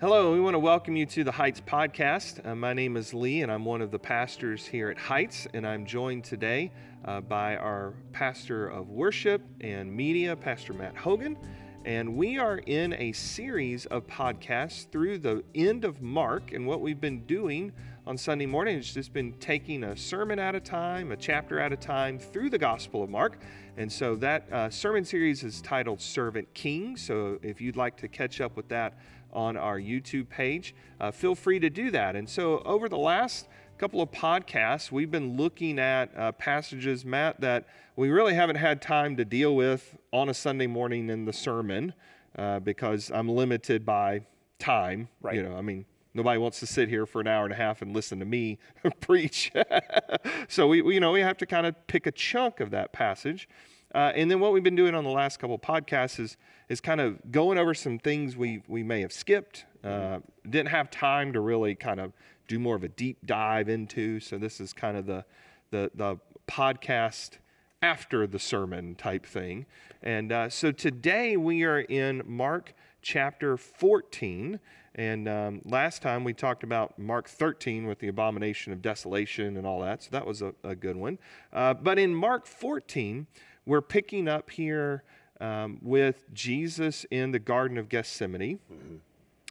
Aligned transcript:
Hello, 0.00 0.32
we 0.32 0.38
want 0.38 0.54
to 0.54 0.60
welcome 0.60 0.94
you 0.94 1.06
to 1.06 1.24
the 1.24 1.32
Heights 1.32 1.60
podcast. 1.60 2.46
Uh, 2.46 2.54
my 2.54 2.72
name 2.72 2.96
is 2.96 3.12
Lee, 3.12 3.42
and 3.42 3.50
I'm 3.50 3.64
one 3.64 3.82
of 3.82 3.90
the 3.90 3.98
pastors 3.98 4.64
here 4.64 4.90
at 4.90 4.96
Heights, 4.96 5.48
and 5.54 5.66
I'm 5.66 5.84
joined 5.84 6.22
today 6.22 6.70
uh, 7.04 7.20
by 7.20 7.56
our 7.56 7.94
pastor 8.12 8.68
of 8.68 8.90
worship 8.90 9.42
and 9.60 9.92
media, 9.92 10.36
Pastor 10.36 10.72
Matt 10.72 10.96
Hogan. 10.96 11.36
And 11.84 12.16
we 12.16 12.38
are 12.38 12.58
in 12.58 12.92
a 12.92 13.10
series 13.10 13.86
of 13.86 14.06
podcasts 14.06 14.88
through 14.88 15.18
the 15.18 15.42
end 15.56 15.84
of 15.84 16.00
Mark. 16.00 16.52
And 16.52 16.64
what 16.64 16.80
we've 16.80 17.00
been 17.00 17.24
doing 17.26 17.72
on 18.08 18.16
Sunday 18.16 18.46
morning 18.46 18.78
is 18.78 18.94
just 18.94 19.12
been 19.12 19.34
taking 19.34 19.84
a 19.84 19.94
sermon 19.94 20.38
at 20.38 20.54
a 20.54 20.60
time, 20.60 21.12
a 21.12 21.16
chapter 21.16 21.60
at 21.60 21.74
a 21.74 21.76
time 21.76 22.18
through 22.18 22.48
the 22.48 22.56
Gospel 22.56 23.02
of 23.02 23.10
Mark. 23.10 23.38
And 23.76 23.92
so 23.92 24.16
that 24.16 24.50
uh, 24.50 24.70
sermon 24.70 25.04
series 25.04 25.44
is 25.44 25.60
titled 25.60 26.00
Servant 26.00 26.52
King. 26.54 26.96
So 26.96 27.38
if 27.42 27.60
you'd 27.60 27.76
like 27.76 27.98
to 27.98 28.08
catch 28.08 28.40
up 28.40 28.56
with 28.56 28.66
that, 28.68 28.98
on 29.30 29.58
our 29.58 29.78
YouTube 29.78 30.26
page, 30.30 30.74
uh, 31.00 31.10
feel 31.10 31.34
free 31.34 31.58
to 31.60 31.68
do 31.68 31.90
that. 31.90 32.16
And 32.16 32.26
so, 32.26 32.60
over 32.60 32.88
the 32.88 32.96
last 32.96 33.46
couple 33.76 34.00
of 34.00 34.10
podcasts, 34.10 34.90
we've 34.90 35.10
been 35.10 35.36
looking 35.36 35.78
at 35.78 36.10
uh, 36.16 36.32
passages, 36.32 37.04
Matt, 37.04 37.38
that 37.42 37.66
we 37.94 38.08
really 38.08 38.32
haven't 38.32 38.56
had 38.56 38.80
time 38.80 39.18
to 39.18 39.26
deal 39.26 39.54
with 39.54 39.98
on 40.14 40.30
a 40.30 40.34
Sunday 40.34 40.66
morning 40.66 41.10
in 41.10 41.26
the 41.26 41.32
sermon 41.34 41.92
uh, 42.38 42.58
because 42.60 43.10
I'm 43.12 43.28
limited 43.28 43.84
by 43.84 44.22
time. 44.58 45.08
Right. 45.20 45.34
You 45.34 45.42
know, 45.42 45.54
I 45.54 45.60
mean, 45.60 45.84
nobody 46.18 46.38
wants 46.38 46.58
to 46.60 46.66
sit 46.66 46.88
here 46.88 47.06
for 47.06 47.20
an 47.20 47.28
hour 47.28 47.44
and 47.44 47.52
a 47.52 47.56
half 47.56 47.80
and 47.80 47.94
listen 47.94 48.18
to 48.18 48.24
me 48.24 48.58
preach. 49.00 49.52
so 50.48 50.66
we, 50.66 50.82
we, 50.82 50.94
you 50.94 51.00
know, 51.00 51.12
we 51.12 51.20
have 51.20 51.38
to 51.38 51.46
kind 51.46 51.64
of 51.64 51.74
pick 51.86 52.06
a 52.06 52.12
chunk 52.12 52.60
of 52.60 52.70
that 52.72 52.92
passage. 52.92 53.48
Uh, 53.94 54.12
and 54.14 54.30
then 54.30 54.40
what 54.40 54.52
we've 54.52 54.64
been 54.64 54.76
doing 54.76 54.94
on 54.94 55.04
the 55.04 55.10
last 55.10 55.38
couple 55.38 55.58
podcasts 55.58 56.20
is 56.20 56.36
is 56.68 56.82
kind 56.82 57.00
of 57.00 57.18
going 57.32 57.56
over 57.56 57.72
some 57.72 57.98
things 57.98 58.36
we 58.36 58.62
we 58.68 58.82
may 58.82 59.00
have 59.00 59.12
skipped, 59.12 59.64
uh, 59.82 60.18
didn't 60.50 60.68
have 60.68 60.90
time 60.90 61.32
to 61.32 61.40
really 61.40 61.74
kind 61.74 61.98
of 61.98 62.12
do 62.48 62.58
more 62.58 62.76
of 62.76 62.84
a 62.84 62.88
deep 62.88 63.24
dive 63.24 63.70
into. 63.70 64.20
So 64.20 64.36
this 64.36 64.60
is 64.60 64.74
kind 64.74 64.96
of 64.96 65.06
the 65.06 65.24
the 65.70 65.90
the 65.94 66.18
podcast 66.46 67.38
after 67.80 68.26
the 68.26 68.38
sermon 68.38 68.94
type 68.96 69.24
thing. 69.24 69.64
And 70.02 70.32
uh, 70.32 70.50
so 70.50 70.72
today 70.72 71.36
we 71.36 71.62
are 71.62 71.80
in 71.80 72.22
Mark 72.26 72.74
chapter 73.00 73.56
14. 73.56 74.60
And 74.98 75.28
um, 75.28 75.62
last 75.64 76.02
time 76.02 76.24
we 76.24 76.34
talked 76.34 76.64
about 76.64 76.98
Mark 76.98 77.28
13 77.28 77.86
with 77.86 78.00
the 78.00 78.08
abomination 78.08 78.72
of 78.72 78.82
desolation 78.82 79.56
and 79.56 79.64
all 79.64 79.80
that. 79.82 80.02
So 80.02 80.08
that 80.10 80.26
was 80.26 80.42
a, 80.42 80.52
a 80.64 80.74
good 80.74 80.96
one. 80.96 81.18
Uh, 81.52 81.74
but 81.74 82.00
in 82.00 82.12
Mark 82.12 82.46
14, 82.46 83.28
we're 83.64 83.80
picking 83.80 84.26
up 84.26 84.50
here 84.50 85.04
um, 85.40 85.78
with 85.82 86.24
Jesus 86.34 87.06
in 87.12 87.30
the 87.30 87.38
Garden 87.38 87.78
of 87.78 87.88
Gethsemane. 87.88 88.58
Mm-hmm. 88.72 88.96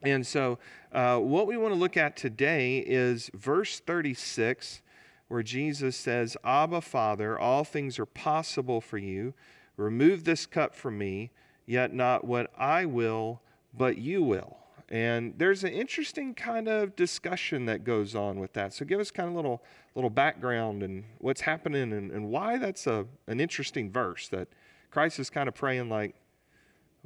And 0.04 0.28
so, 0.28 0.60
uh, 0.92 1.18
what 1.18 1.48
we 1.48 1.56
want 1.56 1.74
to 1.74 1.80
look 1.80 1.96
at 1.96 2.18
today 2.18 2.80
is 2.80 3.32
verse 3.34 3.80
36, 3.80 4.82
where 5.30 5.44
Jesus 5.44 5.96
says, 5.96 6.36
Abba, 6.44 6.82
Father, 6.82 7.40
all 7.40 7.64
things 7.64 7.98
are 8.00 8.06
possible 8.06 8.82
for 8.82 8.98
you. 8.98 9.34
Remove 9.78 10.26
this 10.26 10.46
cup 10.46 10.76
from 10.76 10.98
me, 10.98 11.32
yet 11.66 11.94
not 11.94 12.26
what 12.26 12.52
I 12.58 12.84
will, 12.86 13.42
but 13.74 13.98
you 13.98 14.22
will. 14.22 14.58
And 14.90 15.34
there's 15.38 15.64
an 15.64 15.74
interesting 15.74 16.34
kind 16.34 16.68
of 16.68 16.96
discussion 16.96 17.66
that 17.66 17.84
goes 17.84 18.16
on 18.16 18.40
with 18.40 18.54
that. 18.54 18.74
So 18.74 18.86
give 18.86 19.00
us 19.00 19.12
kind 19.12 19.28
of 19.28 19.34
a 19.34 19.36
little 19.36 19.64
little 19.96 20.10
background 20.10 20.84
and 20.84 21.04
what's 21.18 21.42
happening 21.42 21.92
and, 21.92 22.12
and 22.12 22.30
why 22.30 22.58
that's 22.58 22.88
a 22.88 23.06
an 23.28 23.40
interesting 23.40 23.92
verse 23.92 24.30
that 24.30 24.48
Christ 24.92 25.20
is 25.20 25.30
kind 25.30 25.50
of 25.50 25.56
praying 25.56 25.90
like, 25.90 26.16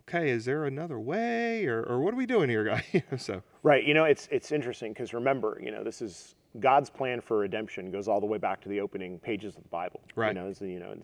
okay, 0.01 0.29
is 0.29 0.45
there 0.45 0.65
another 0.65 0.99
way 0.99 1.65
or, 1.65 1.81
or 1.83 2.01
what 2.01 2.13
are 2.13 2.17
we 2.17 2.25
doing 2.25 2.49
here, 2.49 2.63
guy? 2.93 3.03
so 3.17 3.41
right, 3.63 3.83
you 3.83 3.95
know, 3.95 4.03
it's 4.03 4.27
it's 4.31 4.51
interesting 4.51 4.93
because 4.93 5.13
remember, 5.13 5.59
you 5.63 5.71
know, 5.71 5.83
this 5.83 6.03
is 6.03 6.35
God's 6.59 6.89
plan 6.89 7.21
for 7.21 7.39
redemption 7.39 7.91
goes 7.91 8.07
all 8.07 8.19
the 8.19 8.27
way 8.27 8.37
back 8.37 8.61
to 8.61 8.69
the 8.69 8.79
opening 8.79 9.17
pages 9.19 9.55
of 9.55 9.63
the 9.63 9.69
Bible. 9.69 10.01
Right. 10.15 10.35
You 10.35 10.41
know, 10.41 10.53
you 10.61 10.79
know, 10.79 10.95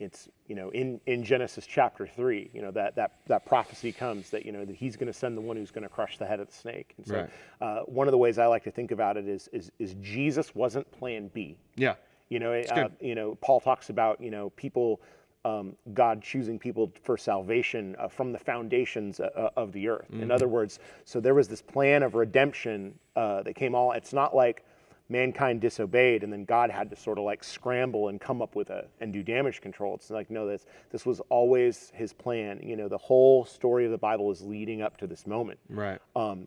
it's, 0.00 0.28
you 0.48 0.54
know 0.56 0.70
in, 0.70 1.00
in 1.06 1.22
genesis 1.22 1.66
chapter 1.66 2.06
3 2.06 2.50
you 2.52 2.62
know 2.62 2.70
that, 2.70 2.96
that, 2.96 3.16
that 3.26 3.46
prophecy 3.46 3.92
comes 3.92 4.30
that 4.30 4.44
you 4.44 4.52
know 4.52 4.64
that 4.64 4.74
he's 4.74 4.96
going 4.96 5.06
to 5.06 5.12
send 5.12 5.36
the 5.36 5.40
one 5.40 5.56
who's 5.56 5.70
going 5.70 5.82
to 5.82 5.88
crush 5.88 6.18
the 6.18 6.26
head 6.26 6.40
of 6.40 6.48
the 6.48 6.54
snake 6.54 6.94
and 6.96 7.06
so 7.06 7.14
right. 7.14 7.30
uh, 7.60 7.82
one 7.82 8.08
of 8.08 8.12
the 8.12 8.18
ways 8.18 8.38
i 8.38 8.46
like 8.46 8.64
to 8.64 8.70
think 8.70 8.90
about 8.90 9.16
it 9.16 9.28
is 9.28 9.48
is, 9.52 9.70
is 9.78 9.94
jesus 10.00 10.54
wasn't 10.54 10.90
plan 10.90 11.30
b 11.32 11.56
yeah 11.76 11.94
you 12.30 12.38
know 12.38 12.52
uh, 12.52 12.88
you 13.00 13.14
know 13.14 13.36
paul 13.36 13.60
talks 13.60 13.90
about 13.90 14.20
you 14.20 14.30
know 14.30 14.50
people 14.50 15.00
um, 15.44 15.74
God 15.94 16.22
choosing 16.22 16.58
people 16.58 16.92
for 17.02 17.16
salvation 17.16 17.96
uh, 17.98 18.08
from 18.08 18.32
the 18.32 18.38
foundations 18.38 19.20
uh, 19.20 19.48
of 19.56 19.72
the 19.72 19.88
earth. 19.88 20.06
Mm-hmm. 20.12 20.24
In 20.24 20.30
other 20.30 20.48
words, 20.48 20.80
so 21.04 21.18
there 21.18 21.34
was 21.34 21.48
this 21.48 21.62
plan 21.62 22.02
of 22.02 22.14
redemption 22.14 22.94
uh, 23.16 23.42
that 23.44 23.54
came 23.54 23.74
all. 23.74 23.92
It's 23.92 24.12
not 24.12 24.36
like 24.36 24.64
mankind 25.10 25.60
disobeyed 25.60 26.22
and 26.22 26.32
then 26.32 26.44
God 26.44 26.70
had 26.70 26.88
to 26.90 26.96
sort 26.96 27.18
of 27.18 27.24
like 27.24 27.42
scramble 27.42 28.08
and 28.08 28.20
come 28.20 28.40
up 28.40 28.54
with 28.54 28.70
a 28.70 28.86
and 29.00 29.12
do 29.12 29.22
damage 29.22 29.60
control. 29.60 29.94
It's 29.94 30.10
like 30.10 30.30
no, 30.30 30.46
this 30.46 30.66
this 30.90 31.04
was 31.04 31.20
always 31.28 31.92
his 31.94 32.12
plan. 32.12 32.60
You 32.62 32.76
know, 32.76 32.88
the 32.88 32.98
whole 32.98 33.44
story 33.44 33.84
of 33.84 33.90
the 33.90 33.98
Bible 33.98 34.30
is 34.30 34.42
leading 34.42 34.82
up 34.82 34.96
to 34.98 35.06
this 35.06 35.26
moment. 35.26 35.58
Right. 35.68 36.00
Um, 36.14 36.46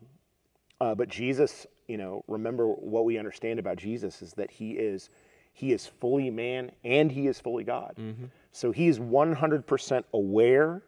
uh, 0.80 0.94
but 0.94 1.08
Jesus, 1.08 1.66
you 1.86 1.96
know, 1.96 2.24
remember 2.26 2.68
what 2.68 3.04
we 3.04 3.18
understand 3.18 3.58
about 3.58 3.76
Jesus 3.76 4.22
is 4.22 4.32
that 4.34 4.50
he 4.50 4.72
is 4.72 5.10
he 5.52 5.72
is 5.72 5.86
fully 5.86 6.30
man 6.30 6.72
and 6.82 7.12
he 7.12 7.28
is 7.28 7.40
fully 7.40 7.64
God. 7.64 7.94
Mm-hmm. 7.98 8.24
So 8.50 8.72
he 8.72 8.88
is 8.88 8.98
100% 8.98 10.04
aware 10.12 10.82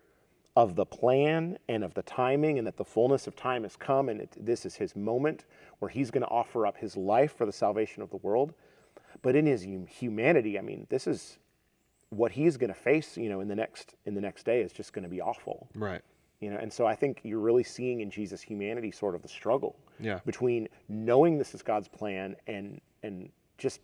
of 0.56 0.74
the 0.74 0.86
plan 0.86 1.58
and 1.68 1.84
of 1.84 1.94
the 1.94 2.02
timing, 2.02 2.58
and 2.58 2.66
that 2.66 2.76
the 2.76 2.84
fullness 2.84 3.26
of 3.26 3.36
time 3.36 3.62
has 3.62 3.76
come, 3.76 4.08
and 4.08 4.22
it, 4.22 4.36
this 4.40 4.64
is 4.64 4.74
his 4.74 4.96
moment 4.96 5.44
where 5.78 5.90
he's 5.90 6.10
going 6.10 6.22
to 6.22 6.28
offer 6.28 6.66
up 6.66 6.78
his 6.78 6.96
life 6.96 7.36
for 7.36 7.44
the 7.44 7.52
salvation 7.52 8.02
of 8.02 8.10
the 8.10 8.16
world. 8.16 8.54
But 9.22 9.36
in 9.36 9.46
his 9.46 9.66
humanity, 9.88 10.58
I 10.58 10.62
mean, 10.62 10.86
this 10.88 11.06
is 11.06 11.38
what 12.10 12.32
he's 12.32 12.56
going 12.56 12.68
to 12.68 12.78
face. 12.78 13.16
You 13.16 13.28
know, 13.28 13.40
in 13.40 13.48
the 13.48 13.54
next 13.54 13.94
in 14.06 14.14
the 14.14 14.20
next 14.20 14.44
day 14.44 14.62
is 14.62 14.72
just 14.72 14.92
going 14.92 15.04
to 15.04 15.08
be 15.08 15.20
awful. 15.20 15.68
Right. 15.74 16.02
You 16.40 16.50
know, 16.50 16.58
and 16.58 16.72
so 16.72 16.86
I 16.86 16.94
think 16.94 17.20
you're 17.22 17.40
really 17.40 17.64
seeing 17.64 18.00
in 18.00 18.10
Jesus' 18.10 18.42
humanity 18.42 18.90
sort 18.90 19.14
of 19.14 19.22
the 19.22 19.28
struggle 19.28 19.76
yeah. 19.98 20.20
between 20.26 20.68
knowing 20.88 21.38
this 21.38 21.54
is 21.54 21.62
God's 21.62 21.88
plan 21.88 22.36
and 22.46 22.80
and 23.02 23.30
just 23.58 23.80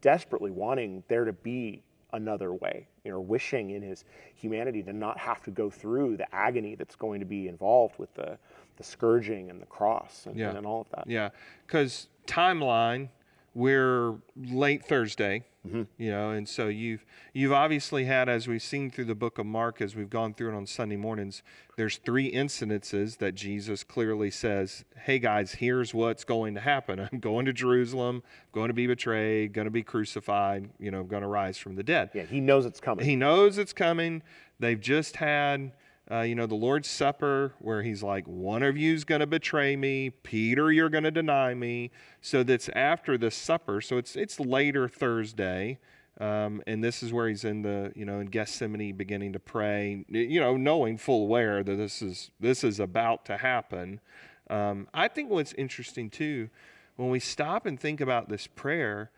desperately 0.00 0.50
wanting 0.50 1.02
there 1.08 1.24
to 1.24 1.32
be 1.32 1.82
another 2.12 2.52
way, 2.52 2.88
you 3.04 3.10
know, 3.10 3.20
wishing 3.20 3.70
in 3.70 3.82
his 3.82 4.04
humanity 4.34 4.82
to 4.82 4.92
not 4.92 5.18
have 5.18 5.42
to 5.42 5.50
go 5.50 5.68
through 5.68 6.16
the 6.16 6.34
agony 6.34 6.74
that's 6.74 6.96
going 6.96 7.20
to 7.20 7.26
be 7.26 7.48
involved 7.48 7.98
with 7.98 8.12
the, 8.14 8.38
the 8.76 8.84
scourging 8.84 9.50
and 9.50 9.60
the 9.60 9.66
cross 9.66 10.26
and, 10.26 10.36
yeah. 10.36 10.56
and 10.56 10.66
all 10.66 10.82
of 10.82 10.90
that. 10.90 11.04
Yeah, 11.06 11.30
because 11.66 12.08
timeline, 12.26 13.08
we're 13.54 14.14
late 14.36 14.84
Thursday, 14.84 15.44
mm-hmm. 15.66 15.82
you 15.98 16.10
know, 16.10 16.30
and 16.30 16.48
so 16.48 16.68
you've 16.68 17.04
you've 17.32 17.52
obviously 17.52 18.04
had, 18.04 18.28
as 18.28 18.48
we've 18.48 18.62
seen 18.62 18.90
through 18.90 19.04
the 19.04 19.14
book 19.14 19.38
of 19.38 19.46
Mark, 19.46 19.80
as 19.80 19.94
we've 19.94 20.08
gone 20.10 20.32
through 20.34 20.52
it 20.52 20.56
on 20.56 20.66
Sunday 20.66 20.96
mornings, 20.96 21.42
there's 21.76 21.98
three 21.98 22.32
incidences 22.32 23.18
that 23.18 23.34
Jesus 23.34 23.84
clearly 23.84 24.30
says, 24.30 24.84
"Hey 24.96 25.18
guys, 25.18 25.52
here's 25.52 25.92
what's 25.92 26.24
going 26.24 26.54
to 26.54 26.60
happen. 26.60 27.00
I'm 27.12 27.20
going 27.20 27.44
to 27.46 27.52
Jerusalem, 27.52 28.22
going 28.52 28.68
to 28.68 28.74
be 28.74 28.86
betrayed, 28.86 29.52
going 29.52 29.66
to 29.66 29.70
be 29.70 29.82
crucified, 29.82 30.70
you 30.78 30.90
know, 30.90 31.02
going 31.02 31.22
to 31.22 31.28
rise 31.28 31.58
from 31.58 31.76
the 31.76 31.82
dead." 31.82 32.10
Yeah, 32.14 32.24
he 32.24 32.40
knows 32.40 32.64
it's 32.64 32.80
coming. 32.80 33.04
He 33.04 33.16
knows 33.16 33.58
it's 33.58 33.72
coming. 33.72 34.22
They've 34.58 34.80
just 34.80 35.16
had 35.16 35.72
uh, 36.10 36.20
you 36.20 36.34
know, 36.34 36.46
the 36.46 36.54
Lord's 36.54 36.88
Supper, 36.88 37.54
where 37.58 37.82
he's 37.82 38.02
like, 38.02 38.26
one 38.26 38.62
of 38.62 38.76
you's 38.76 39.04
going 39.04 39.20
to 39.20 39.26
betray 39.26 39.76
me. 39.76 40.10
Peter, 40.10 40.72
you're 40.72 40.88
going 40.88 41.04
to 41.04 41.10
deny 41.10 41.54
me. 41.54 41.90
So 42.20 42.42
that's 42.42 42.68
after 42.70 43.16
the 43.16 43.30
supper. 43.30 43.80
So 43.80 43.96
it's, 43.98 44.16
it's 44.16 44.40
later 44.40 44.88
Thursday. 44.88 45.78
Um, 46.20 46.62
and 46.66 46.84
this 46.84 47.02
is 47.02 47.12
where 47.12 47.28
he's 47.28 47.44
in 47.44 47.62
the, 47.62 47.92
you 47.96 48.04
know, 48.04 48.20
in 48.20 48.26
Gethsemane 48.26 48.96
beginning 48.96 49.32
to 49.32 49.38
pray, 49.38 50.04
you 50.08 50.40
know, 50.40 50.56
knowing 50.56 50.98
full 50.98 51.22
aware 51.22 51.62
that 51.62 51.76
this 51.76 52.02
is, 52.02 52.30
this 52.38 52.64
is 52.64 52.78
about 52.80 53.24
to 53.26 53.38
happen. 53.38 54.00
Um, 54.50 54.88
I 54.92 55.08
think 55.08 55.30
what's 55.30 55.54
interesting 55.54 56.10
too, 56.10 56.50
when 56.96 57.08
we 57.08 57.18
stop 57.18 57.64
and 57.64 57.80
think 57.80 58.00
about 58.00 58.28
this 58.28 58.46
prayer, 58.46 59.10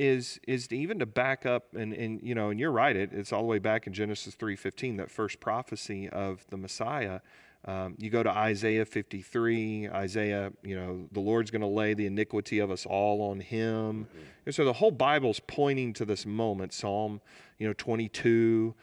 is 0.00 0.40
is 0.48 0.66
to 0.66 0.76
even 0.76 0.98
to 0.98 1.04
back 1.04 1.44
up 1.44 1.74
and 1.74 1.92
and 1.92 2.20
you 2.22 2.34
know 2.34 2.48
and 2.48 2.58
you're 2.58 2.72
right 2.72 2.96
it, 2.96 3.10
it's 3.12 3.34
all 3.34 3.42
the 3.42 3.46
way 3.46 3.58
back 3.58 3.86
in 3.86 3.92
Genesis 3.92 4.34
3:15 4.34 4.96
that 4.96 5.10
first 5.10 5.40
prophecy 5.40 6.08
of 6.08 6.44
the 6.48 6.56
Messiah. 6.56 7.20
Um, 7.66 7.94
you 7.98 8.08
go 8.08 8.22
to 8.22 8.30
Isaiah 8.30 8.86
53 8.86 9.90
Isaiah 9.90 10.52
you 10.62 10.74
know 10.74 11.06
the 11.12 11.20
Lord's 11.20 11.50
going 11.50 11.60
to 11.60 11.66
lay 11.66 11.92
the 11.92 12.06
iniquity 12.06 12.60
of 12.60 12.70
us 12.70 12.86
all 12.86 13.20
on 13.20 13.40
him. 13.40 14.06
Mm-hmm. 14.06 14.18
and 14.46 14.54
so 14.54 14.64
the 14.64 14.72
whole 14.72 14.90
Bible's 14.90 15.40
pointing 15.46 15.92
to 15.94 16.06
this 16.06 16.24
moment 16.24 16.72
Psalm 16.72 17.20
you 17.58 17.66
know 17.66 17.74
22 17.74 18.74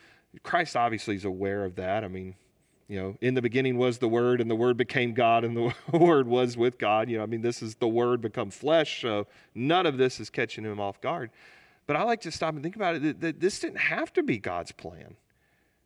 Christ 0.44 0.75
obviously 0.75 1.16
is 1.16 1.25
aware 1.25 1.66
of 1.66 1.75
that. 1.78 2.04
I 2.04 2.08
mean 2.10 2.36
you 2.88 2.98
know, 2.98 3.18
in 3.19 3.34
the 3.34 3.42
beginning 3.42 3.78
was 3.78 3.98
the 3.98 4.07
Word, 4.07 4.39
and 4.39 4.50
the 4.50 4.56
Word 4.56 4.78
became 4.78 5.13
God, 5.13 5.44
and 5.44 5.57
the 5.57 5.74
Word 5.98 6.28
was 6.28 6.56
with 6.56 6.78
God. 6.78 7.10
You 7.10 7.18
know, 7.18 7.24
I 7.24 7.25
mean, 7.25 7.42
this 7.42 7.62
is 7.62 7.75
the 7.75 7.88
Word 7.88 8.22
become 8.22 8.50
flesh, 8.50 9.01
so 9.01 9.28
none 9.54 9.86
of 9.86 9.98
this 9.98 10.19
is 10.19 10.30
catching 10.30 10.63
him 10.63 10.80
off 10.80 11.01
guard. 11.01 11.30
But 11.86 11.95
I 11.95 12.04
like 12.04 12.22
to 12.22 12.31
stop 12.31 12.54
and 12.54 12.63
think 12.63 12.75
about 12.75 12.95
it 12.95 13.04
that, 13.04 13.22
that 13.22 13.39
this 13.39 13.60
didn't 13.60 13.80
have 13.80 14.13
to 14.13 14.24
be 14.24 14.38
God's 14.38 14.72
plan, 14.72 15.16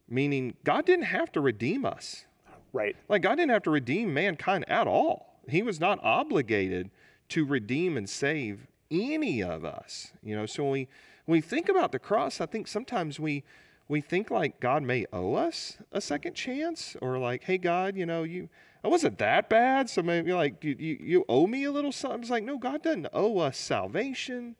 meaning 0.07 0.55
God 0.63 0.85
didn't 0.85 1.05
have 1.05 1.31
to 1.33 1.41
redeem 1.41 1.85
us. 1.85 2.25
Right. 2.73 2.95
Like, 3.09 3.23
God 3.23 3.35
didn't 3.35 3.51
have 3.51 3.63
to 3.63 3.71
redeem 3.71 4.13
mankind 4.13 4.65
at 4.67 4.87
all. 4.87 5.39
he 5.49 5.61
was 5.61 5.79
not 5.79 5.99
obligated 6.03 6.89
to 7.29 7.45
redeem 7.45 7.97
and 7.97 8.09
save 8.09 8.67
any 8.91 9.41
of 9.41 9.65
us. 9.65 10.11
You 10.21 10.35
know, 10.35 10.45
so 10.45 10.63
when 10.63 10.71
we 10.71 10.87
when 11.25 11.37
we 11.37 11.41
think 11.41 11.69
about 11.69 11.91
the 11.91 11.99
cross, 11.99 12.41
I 12.41 12.45
think 12.45 12.67
sometimes 12.67 13.19
we 13.19 13.43
we 13.91 13.99
think 13.99 14.31
like 14.31 14.61
God 14.61 14.83
may 14.83 15.05
owe 15.11 15.33
us 15.33 15.77
a 15.91 15.99
second 15.99 16.33
chance, 16.33 16.95
or 17.01 17.17
like, 17.17 17.43
hey 17.43 17.57
God, 17.57 17.97
you 17.97 18.05
know, 18.05 18.23
you 18.23 18.47
I 18.85 18.87
wasn't 18.87 19.19
that 19.19 19.49
bad, 19.49 19.89
so 19.89 20.01
maybe 20.01 20.31
like 20.31 20.63
you 20.63 20.75
you, 20.79 20.97
you 20.99 21.25
owe 21.27 21.45
me 21.45 21.65
a 21.65 21.71
little 21.71 21.91
something. 21.91 22.21
It's 22.21 22.29
like, 22.29 22.45
no, 22.45 22.57
God 22.57 22.81
doesn't 22.83 23.07
owe 23.11 23.39
us 23.39 23.57
salvation. 23.57 24.55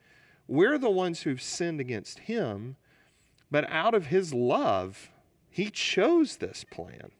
We're 0.48 0.78
the 0.78 0.89
ones 0.89 1.22
who've 1.22 1.42
sinned 1.42 1.80
against 1.80 2.19
Him, 2.19 2.75
but 3.50 3.68
out 3.69 3.95
of 3.95 4.07
His 4.07 4.33
love, 4.33 5.10
He 5.50 5.69
chose 5.69 6.36
this 6.36 6.66
plan. 6.69 7.12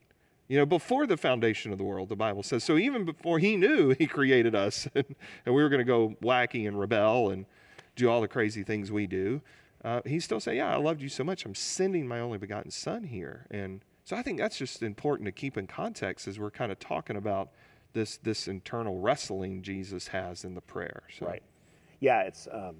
You 0.50 0.58
know, 0.58 0.66
before 0.66 1.08
the 1.08 1.16
foundation 1.16 1.72
of 1.72 1.78
the 1.78 1.86
world, 1.86 2.10
the 2.10 2.18
Bible 2.18 2.44
says. 2.44 2.66
So 2.66 2.78
even 2.78 3.06
before 3.06 3.40
He 3.40 3.56
knew 3.56 3.96
He 3.98 4.06
created 4.06 4.54
us, 4.54 4.86
and, 4.96 5.16
and 5.46 5.56
we 5.56 5.64
were 5.64 5.70
going 5.70 5.80
to 5.80 5.86
go 5.86 6.18
wacky 6.22 6.68
and 6.68 6.78
rebel 6.78 7.30
and 7.30 7.46
do 7.96 8.10
all 8.10 8.20
the 8.20 8.28
crazy 8.28 8.64
things 8.64 8.92
we 8.92 9.08
do, 9.08 9.42
uh, 9.84 10.02
He 10.06 10.20
still 10.20 10.40
said, 10.40 10.56
"Yeah, 10.56 10.74
I 10.74 10.78
loved 10.78 11.02
you 11.02 11.10
so 11.10 11.24
much. 11.24 11.46
I'm 11.46 11.56
sending 11.56 12.08
my 12.08 12.20
only 12.20 12.38
begotten 12.38 12.72
Son 12.72 13.04
here." 13.04 13.48
And 13.52 13.84
so 14.04 14.16
I 14.16 14.22
think 14.22 14.40
that's 14.40 14.58
just 14.58 14.84
important 14.84 15.26
to 15.28 15.32
keep 15.32 15.58
in 15.58 15.68
context 15.68 16.28
as 16.28 16.40
we're 16.40 16.52
kind 16.52 16.72
of 16.72 16.80
talking 16.80 17.16
about 17.16 17.50
this 17.94 18.18
this 18.18 18.48
internal 18.48 19.00
wrestling 19.00 19.62
Jesus 19.62 20.08
has 20.08 20.44
in 20.44 20.56
the 20.56 20.62
prayer. 20.62 21.04
So. 21.18 21.26
Right. 21.26 21.44
Yeah, 22.00 22.22
it's 22.22 22.48
um, 22.52 22.76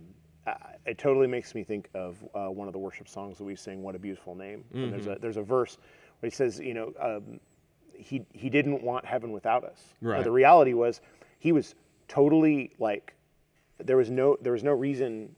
it 0.86 0.98
totally 0.98 1.28
makes 1.28 1.54
me 1.54 1.64
think 1.64 1.90
of 1.94 2.18
uh, 2.34 2.48
one 2.48 2.68
of 2.68 2.74
the 2.74 2.80
worship 2.80 3.08
songs 3.08 3.38
that 3.38 3.44
we 3.44 3.56
sing, 3.56 3.84
"What 3.84 3.96
a 3.96 4.00
Beautiful 4.00 4.36
Name." 4.36 4.64
And 4.74 4.92
there's 4.92 5.08
a 5.08 5.18
there's 5.22 5.38
a 5.38 5.44
verse 5.44 5.78
where 6.20 6.30
he 6.30 6.36
says, 6.36 6.60
you 6.60 6.74
know, 6.74 6.94
um, 7.00 7.40
he 7.94 8.26
he 8.34 8.50
didn't 8.50 8.82
want 8.82 9.06
heaven 9.06 9.32
without 9.32 9.64
us. 9.64 9.80
But 10.02 10.08
Right. 10.08 10.24
the 10.24 10.32
reality 10.32 10.74
was, 10.74 11.02
he 11.40 11.52
was 11.52 11.76
totally 12.08 12.72
like, 12.80 13.14
there 13.78 13.98
was 13.98 14.10
no 14.10 14.38
there 14.42 14.54
was 14.54 14.64
no 14.64 14.72
reason. 14.74 15.36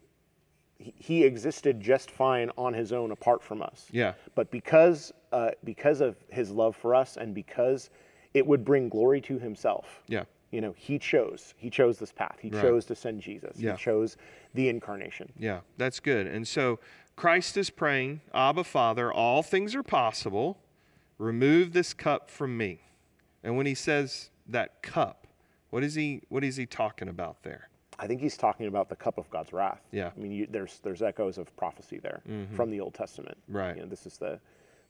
He, 0.98 1.24
existed 1.24 1.80
just 1.80 2.12
fine 2.12 2.50
on 2.58 2.74
his 2.74 2.92
own 2.92 3.12
apart 3.12 3.42
from 3.42 3.62
us. 3.62 3.88
Yeah. 3.92 4.14
But 4.36 4.52
because 4.52 5.14
uh, 5.32 5.52
because 5.64 6.02
of 6.02 6.16
his 6.30 6.52
love 6.52 6.76
for 6.76 6.94
us 6.94 7.18
and 7.18 7.34
because 7.34 7.90
it 8.34 8.46
would 8.46 8.64
bring 8.66 8.90
glory 8.90 9.22
to 9.22 9.40
himself. 9.40 10.02
Yeah. 10.08 10.24
You 10.52 10.62
know, 10.62 10.74
he 10.78 11.00
chose. 11.00 11.56
He 11.58 11.70
chose 11.70 11.98
this 11.98 12.12
path. 12.12 12.38
He 12.40 12.50
Right. 12.50 12.62
chose 12.62 12.86
to 12.86 12.96
send 12.96 13.22
Jesus. 13.22 13.58
Yeah. 13.58 13.72
He 13.72 13.78
chose 13.78 14.18
the 14.54 14.70
incarnation. 14.70 15.32
Yeah, 15.38 15.62
that's 15.78 16.00
good. 16.00 16.28
And 16.28 16.48
so 16.48 16.80
Christ 17.16 17.58
is 17.58 17.70
praying, 17.72 18.22
Abba, 18.34 18.64
Father, 18.64 19.12
all 19.12 19.42
things 19.42 19.74
are 19.74 19.84
possible. 19.84 20.60
Remove 21.18 21.74
this 21.74 21.94
cup 21.94 22.30
from 22.30 22.56
me. 22.58 22.82
And 23.44 23.58
when 23.58 23.66
he 23.66 23.74
says 23.76 24.30
that 24.48 24.82
cup, 24.84 25.26
what 25.72 25.84
is 25.84 25.96
he 25.96 26.22
what 26.30 26.44
is 26.44 26.56
he 26.58 26.66
talking 26.68 27.08
about 27.08 27.42
there? 27.44 27.70
I 28.00 28.08
think 28.08 28.22
he's 28.22 28.38
talking 28.38 28.68
about 28.68 28.90
the 28.90 28.96
cup 28.96 29.18
of 29.18 29.30
God's 29.30 29.54
wrath. 29.54 29.82
Yeah. 29.92 30.08
Mm-hmm. 30.08 30.20
I 30.20 30.24
mean, 30.24 30.32
you, 30.32 30.48
there's 30.50 30.80
there's 30.84 31.02
echoes 31.02 31.38
of 31.38 31.56
prophecy 31.56 32.00
there 32.00 32.22
from 32.56 32.70
the 32.70 32.80
Old 32.80 32.94
Testament. 32.94 33.38
Right. 33.48 33.76
You 33.76 33.84
know, 33.84 33.88
this 33.88 34.06
is 34.06 34.18
the 34.18 34.40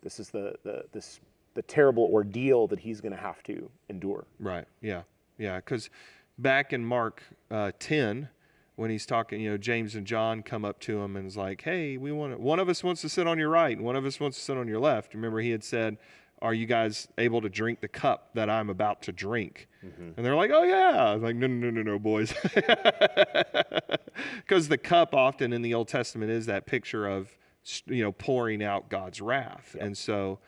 this 0.02 0.20
is 0.20 0.30
the 0.30 0.56
the 0.64 0.86
this 0.92 1.20
the 1.54 1.62
terrible 1.64 2.10
ordeal 2.12 2.68
that 2.68 2.80
he's 2.80 3.02
going 3.02 3.12
to 3.12 3.20
have 3.20 3.44
to 3.44 3.70
endure. 3.90 4.26
Right. 4.40 4.66
Yeah. 4.82 5.04
Yeah. 5.38 5.58
Because 5.58 5.90
back 6.38 6.74
in 6.74 6.84
Mark 6.84 7.24
uh, 7.52 7.72
10, 7.80 8.30
when 8.76 8.90
he's 8.90 9.06
talking, 9.06 9.40
you 9.40 9.52
know, 9.52 9.58
James 9.58 9.96
and 9.96 10.06
John 10.06 10.42
come 10.42 10.66
up 10.66 10.80
to 10.82 11.00
him 11.00 11.16
and 11.16 11.28
is 11.28 11.38
like, 11.38 11.62
hey, 11.62 11.98
we 11.98 12.12
want 12.12 12.34
to, 12.34 12.40
one 12.40 12.60
of 12.60 12.70
us 12.70 12.84
wants 12.84 13.02
to 13.02 13.10
sit 13.10 13.28
on 13.28 13.38
your 13.38 13.50
right 13.50 13.76
and 13.76 13.86
one 13.86 13.96
of 13.96 14.06
us 14.06 14.20
wants 14.20 14.38
to 14.38 14.44
sit 14.44 14.58
on 14.58 14.68
your 14.68 14.80
left. 14.80 15.14
Remember, 15.14 15.40
he 15.40 15.52
had 15.52 15.64
said, 15.64 15.98
are 16.44 16.54
you 16.54 16.66
guys 16.66 17.08
able 17.18 17.42
to 17.42 17.50
drink 17.50 17.80
the 17.80 17.88
cup 17.88 18.32
that 18.36 18.50
I'm 18.50 18.70
about 18.70 19.02
to 19.04 19.14
drink? 19.14 19.70
Mm-hmm. 19.84 20.12
And 20.18 20.26
they're 20.26 20.36
like, 20.36 20.52
oh, 20.54 20.64
yeah. 20.64 21.12
I 21.12 21.14
was 21.14 21.24
like, 21.24 21.38
no, 21.38 21.48
no, 21.48 21.70
no, 21.70 21.82
no, 21.82 21.94
no, 21.94 22.00
boys. 22.00 22.34
Because 24.38 24.68
the 24.68 24.78
cup 24.78 25.16
often 25.16 25.54
in 25.54 25.64
the 25.64 25.74
Old 25.74 25.88
Testament 25.88 26.30
is 26.30 26.46
that 26.46 26.68
picture 26.68 27.08
of, 27.08 27.36
you 27.88 28.04
know, 28.04 28.12
pouring 28.12 28.64
out 28.64 28.90
God's 28.90 29.22
wrath. 29.22 29.76
And 29.80 29.98
so, 29.98 30.40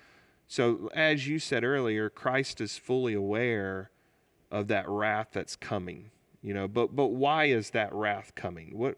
so 0.48 0.92
as 0.94 1.28
you 1.28 1.40
said 1.40 1.64
earlier, 1.64 2.10
Christ 2.10 2.62
is 2.62 2.78
fully 2.78 3.14
aware 3.14 3.90
of 4.52 4.68
that 4.68 4.88
wrath 4.88 5.30
that's 5.32 5.56
coming. 5.56 6.12
You 6.44 6.54
know, 6.54 6.68
but 6.68 6.96
but 6.96 7.08
why 7.08 7.46
is 7.46 7.72
that 7.72 7.92
wrath 7.92 8.34
coming? 8.36 8.78
What 8.78 8.98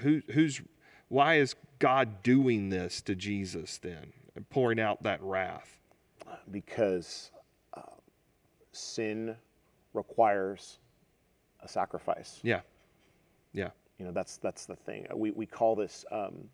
who 0.00 0.22
who's 0.30 0.62
why 1.08 1.34
is 1.34 1.54
God 1.78 2.22
doing 2.22 2.70
this 2.70 3.02
to 3.02 3.14
Jesus 3.14 3.76
then? 3.76 4.14
and 4.34 4.48
Pouring 4.48 4.80
out 4.80 5.02
that 5.02 5.22
wrath. 5.22 5.77
Because 6.52 7.30
uh, 7.74 7.82
sin 8.72 9.36
requires 9.94 10.78
a 11.60 11.68
sacrifice. 11.68 12.40
Yeah. 12.42 12.60
Yeah. 13.52 13.70
You 13.98 14.06
know, 14.06 14.12
that's 14.12 14.36
that's 14.36 14.66
the 14.66 14.76
thing. 14.76 15.06
We 15.14 15.32
we 15.32 15.46
call 15.46 15.74
this 15.74 16.04
um, 16.12 16.48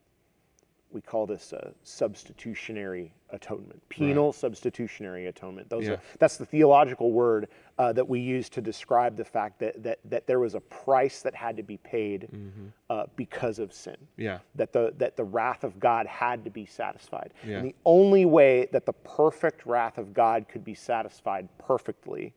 we 0.95 1.01
call 1.01 1.27
this 1.27 1.53
uh, 1.53 1.73
substitutionary 1.83 3.13
atonement, 3.31 3.83
penal 3.89 4.33
substitutionary 4.33 5.27
atonement. 5.27 5.69
Those 5.69 5.85
Yeah. 5.87 5.95
are 5.95 6.01
that's 6.21 6.37
the 6.37 6.47
theological 6.47 7.11
word 7.13 7.49
uh, 7.79 7.93
that 7.93 8.09
we 8.09 8.21
use 8.21 8.49
to 8.51 8.61
describe 8.63 9.17
the 9.17 9.25
fact 9.25 9.59
that 9.59 9.83
that 9.83 9.99
that 10.05 10.27
there 10.27 10.39
was 10.39 10.55
a 10.55 10.61
price 10.61 11.21
that 11.23 11.35
had 11.35 11.57
to 11.57 11.63
be 11.63 11.77
paid 11.79 12.29
Mm-hmm. 12.33 12.67
uh, 12.91 13.07
because 13.17 13.59
of 13.59 13.73
sin. 13.73 13.97
Yeah. 14.17 14.39
That 14.55 14.73
the 14.73 14.95
that 14.99 15.17
the 15.17 15.25
wrath 15.25 15.65
of 15.65 15.79
God 15.81 16.07
had 16.07 16.45
to 16.45 16.51
be 16.51 16.65
satisfied. 16.65 17.35
Yeah. 17.47 17.57
And 17.59 17.67
the 17.67 17.75
only 17.85 18.25
way 18.25 18.69
that 18.73 18.87
the 18.87 18.93
perfect 18.93 19.67
wrath 19.67 19.99
of 19.99 20.15
God 20.15 20.47
could 20.49 20.65
be 20.65 20.75
satisfied 20.75 21.49
perfectly 21.59 22.33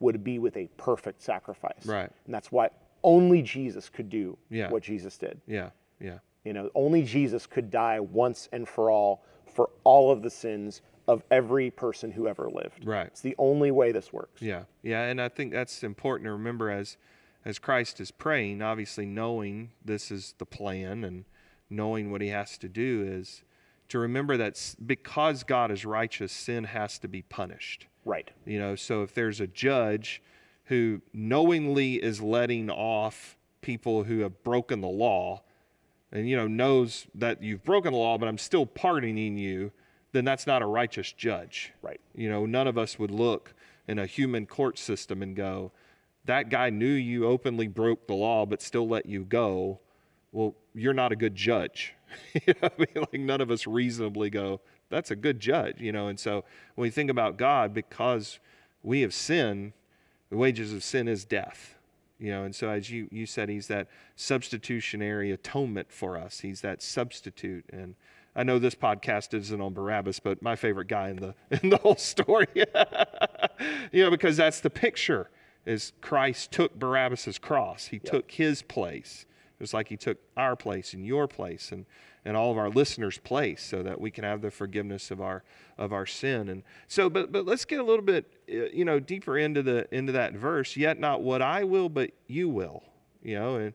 would 0.00 0.22
be 0.22 0.38
with 0.38 0.56
a 0.56 0.68
perfect 0.76 1.20
sacrifice. 1.20 1.84
Right. 1.84 2.10
And 2.26 2.32
that's 2.34 2.52
why 2.52 2.70
only 3.02 3.42
Jesus 3.42 3.88
could 3.88 4.08
do 4.08 4.38
Yeah. 4.50 4.70
what 4.70 4.82
Jesus 4.84 5.18
did. 5.18 5.40
Yeah. 5.46 5.70
Yeah. 6.00 6.18
You 6.48 6.54
know, 6.54 6.70
only 6.74 7.02
Jesus 7.02 7.46
could 7.46 7.70
die 7.70 8.00
once 8.00 8.48
and 8.52 8.66
for 8.66 8.90
all 8.90 9.22
for 9.54 9.68
all 9.84 10.10
of 10.10 10.22
the 10.22 10.30
sins 10.30 10.80
of 11.06 11.22
every 11.30 11.70
person 11.70 12.10
who 12.10 12.26
ever 12.26 12.48
lived. 12.48 12.86
Right. 12.86 13.06
It's 13.08 13.20
the 13.20 13.34
only 13.36 13.70
way 13.70 13.92
this 13.92 14.14
works. 14.14 14.40
Yeah, 14.40 14.62
yeah, 14.82 15.02
and 15.02 15.20
I 15.20 15.28
think 15.28 15.52
that's 15.52 15.82
important 15.82 16.24
to 16.24 16.32
remember 16.32 16.70
as 16.70 16.96
as 17.44 17.58
Christ 17.58 18.00
is 18.00 18.10
praying. 18.10 18.62
Obviously, 18.62 19.04
knowing 19.04 19.72
this 19.84 20.10
is 20.10 20.36
the 20.38 20.46
plan 20.46 21.04
and 21.04 21.26
knowing 21.68 22.10
what 22.10 22.22
He 22.22 22.28
has 22.28 22.56
to 22.58 22.68
do 22.70 23.04
is 23.06 23.42
to 23.90 23.98
remember 23.98 24.38
that 24.38 24.74
because 24.86 25.42
God 25.42 25.70
is 25.70 25.84
righteous, 25.84 26.32
sin 26.32 26.64
has 26.64 26.98
to 27.00 27.08
be 27.08 27.20
punished. 27.20 27.88
Right. 28.06 28.30
You 28.46 28.58
know, 28.58 28.74
so 28.74 29.02
if 29.02 29.12
there's 29.12 29.42
a 29.42 29.46
judge 29.46 30.22
who 30.64 31.02
knowingly 31.12 31.96
is 32.02 32.22
letting 32.22 32.70
off 32.70 33.36
people 33.60 34.04
who 34.04 34.20
have 34.20 34.42
broken 34.42 34.80
the 34.80 34.88
law, 34.88 35.42
and 36.12 36.28
you 36.28 36.36
know 36.36 36.46
knows 36.46 37.06
that 37.14 37.42
you've 37.42 37.64
broken 37.64 37.92
the 37.92 37.98
law, 37.98 38.18
but 38.18 38.28
I'm 38.28 38.38
still 38.38 38.66
pardoning 38.66 39.36
you, 39.36 39.72
then 40.12 40.24
that's 40.24 40.46
not 40.46 40.62
a 40.62 40.66
righteous 40.66 41.12
judge. 41.12 41.72
Right. 41.82 42.00
You 42.14 42.28
know, 42.28 42.46
none 42.46 42.66
of 42.66 42.78
us 42.78 42.98
would 42.98 43.10
look 43.10 43.54
in 43.86 43.98
a 43.98 44.06
human 44.06 44.46
court 44.46 44.78
system 44.78 45.22
and 45.22 45.34
go, 45.34 45.72
that 46.24 46.50
guy 46.50 46.70
knew 46.70 46.86
you 46.86 47.26
openly 47.26 47.68
broke 47.68 48.06
the 48.06 48.14
law 48.14 48.44
but 48.46 48.60
still 48.62 48.86
let 48.86 49.06
you 49.06 49.24
go. 49.24 49.80
Well, 50.32 50.54
you're 50.74 50.94
not 50.94 51.12
a 51.12 51.16
good 51.16 51.34
judge. 51.34 51.94
you 52.46 52.54
know, 52.62 52.68
I 52.68 52.78
mean, 52.78 53.06
like 53.12 53.20
none 53.20 53.40
of 53.40 53.50
us 53.50 53.66
reasonably 53.66 54.30
go, 54.30 54.60
that's 54.90 55.10
a 55.10 55.16
good 55.16 55.40
judge, 55.40 55.80
you 55.80 55.92
know. 55.92 56.08
And 56.08 56.18
so 56.18 56.44
when 56.74 56.86
we 56.86 56.90
think 56.90 57.10
about 57.10 57.36
God, 57.36 57.74
because 57.74 58.38
we 58.82 59.00
have 59.02 59.12
sinned, 59.12 59.72
the 60.30 60.36
wages 60.36 60.72
of 60.72 60.82
sin 60.82 61.08
is 61.08 61.24
death. 61.24 61.74
You 62.18 62.32
know, 62.32 62.44
and 62.44 62.54
so 62.54 62.68
as 62.68 62.90
you, 62.90 63.08
you 63.12 63.26
said, 63.26 63.48
he's 63.48 63.68
that 63.68 63.88
substitutionary 64.16 65.30
atonement 65.30 65.92
for 65.92 66.16
us. 66.16 66.40
He's 66.40 66.62
that 66.62 66.82
substitute. 66.82 67.64
And 67.72 67.94
I 68.34 68.42
know 68.42 68.58
this 68.58 68.74
podcast 68.74 69.34
isn't 69.34 69.60
on 69.60 69.72
Barabbas, 69.72 70.18
but 70.18 70.42
my 70.42 70.56
favorite 70.56 70.88
guy 70.88 71.10
in 71.10 71.16
the 71.16 71.34
in 71.62 71.70
the 71.70 71.76
whole 71.76 71.96
story. 71.96 72.48
you 73.92 74.04
know, 74.04 74.10
because 74.10 74.36
that's 74.36 74.60
the 74.60 74.70
picture 74.70 75.30
is 75.64 75.92
Christ 76.00 76.50
took 76.50 76.78
Barabbas's 76.78 77.38
cross. 77.38 77.88
He 77.88 77.98
took 77.98 78.30
his 78.30 78.62
place. 78.62 79.26
Just 79.60 79.74
like 79.74 79.88
he 79.88 79.96
took 79.96 80.18
our 80.36 80.54
place 80.54 80.94
and 80.94 81.04
your 81.04 81.26
place 81.26 81.72
and, 81.72 81.84
and 82.24 82.36
all 82.36 82.52
of 82.52 82.58
our 82.58 82.70
listeners' 82.70 83.18
place 83.18 83.62
so 83.62 83.82
that 83.82 84.00
we 84.00 84.10
can 84.10 84.22
have 84.22 84.40
the 84.40 84.50
forgiveness 84.50 85.10
of 85.10 85.20
our 85.20 85.42
of 85.76 85.92
our 85.92 86.06
sin. 86.06 86.48
And 86.48 86.62
so 86.86 87.10
but 87.10 87.32
but 87.32 87.44
let's 87.44 87.64
get 87.64 87.80
a 87.80 87.82
little 87.84 88.04
bit 88.04 88.32
uh, 88.52 88.66
you 88.72 88.84
know 88.84 89.00
deeper 89.00 89.36
into 89.36 89.62
the 89.62 89.92
into 89.94 90.12
that 90.12 90.34
verse. 90.34 90.76
Yet 90.76 91.00
not 91.00 91.22
what 91.22 91.42
I 91.42 91.64
will, 91.64 91.88
but 91.88 92.10
you 92.26 92.48
will. 92.48 92.84
You 93.22 93.34
know, 93.34 93.56
and 93.56 93.74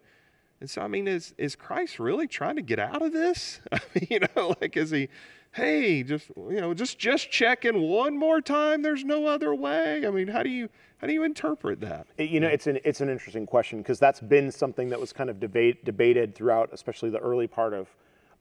and 0.63 0.69
so 0.69 0.81
I 0.81 0.87
mean, 0.87 1.09
is 1.09 1.33
is 1.37 1.57
Christ 1.57 1.99
really 1.99 2.25
trying 2.25 2.55
to 2.55 2.61
get 2.61 2.79
out 2.79 3.01
of 3.01 3.11
this? 3.11 3.59
I 3.73 3.79
mean, 3.93 4.07
you 4.09 4.19
know, 4.19 4.55
like 4.61 4.77
is 4.77 4.91
he, 4.91 5.09
hey, 5.53 6.03
just 6.03 6.29
you 6.37 6.59
know, 6.59 6.73
just 6.73 6.99
just 6.99 7.31
checking 7.31 7.81
one 7.81 8.17
more 8.17 8.41
time. 8.41 8.81
There's 8.81 9.03
no 9.03 9.25
other 9.27 9.53
way. 9.55 10.05
I 10.05 10.09
mean, 10.11 10.27
how 10.27 10.43
do 10.43 10.49
you 10.49 10.69
how 10.97 11.07
do 11.07 11.13
you 11.13 11.23
interpret 11.23 11.79
that? 11.81 12.07
You 12.17 12.39
know, 12.39 12.47
it's 12.47 12.67
an 12.67 12.79
it's 12.83 13.01
an 13.01 13.09
interesting 13.09 13.45
question 13.45 13.79
because 13.79 13.99
that's 13.99 14.19
been 14.19 14.51
something 14.51 14.89
that 14.89 14.99
was 14.99 15.13
kind 15.13 15.29
of 15.29 15.39
debate 15.39 15.85
debated 15.85 16.35
throughout, 16.35 16.69
especially 16.73 17.09
the 17.09 17.19
early 17.19 17.47
part 17.47 17.73
of 17.73 17.87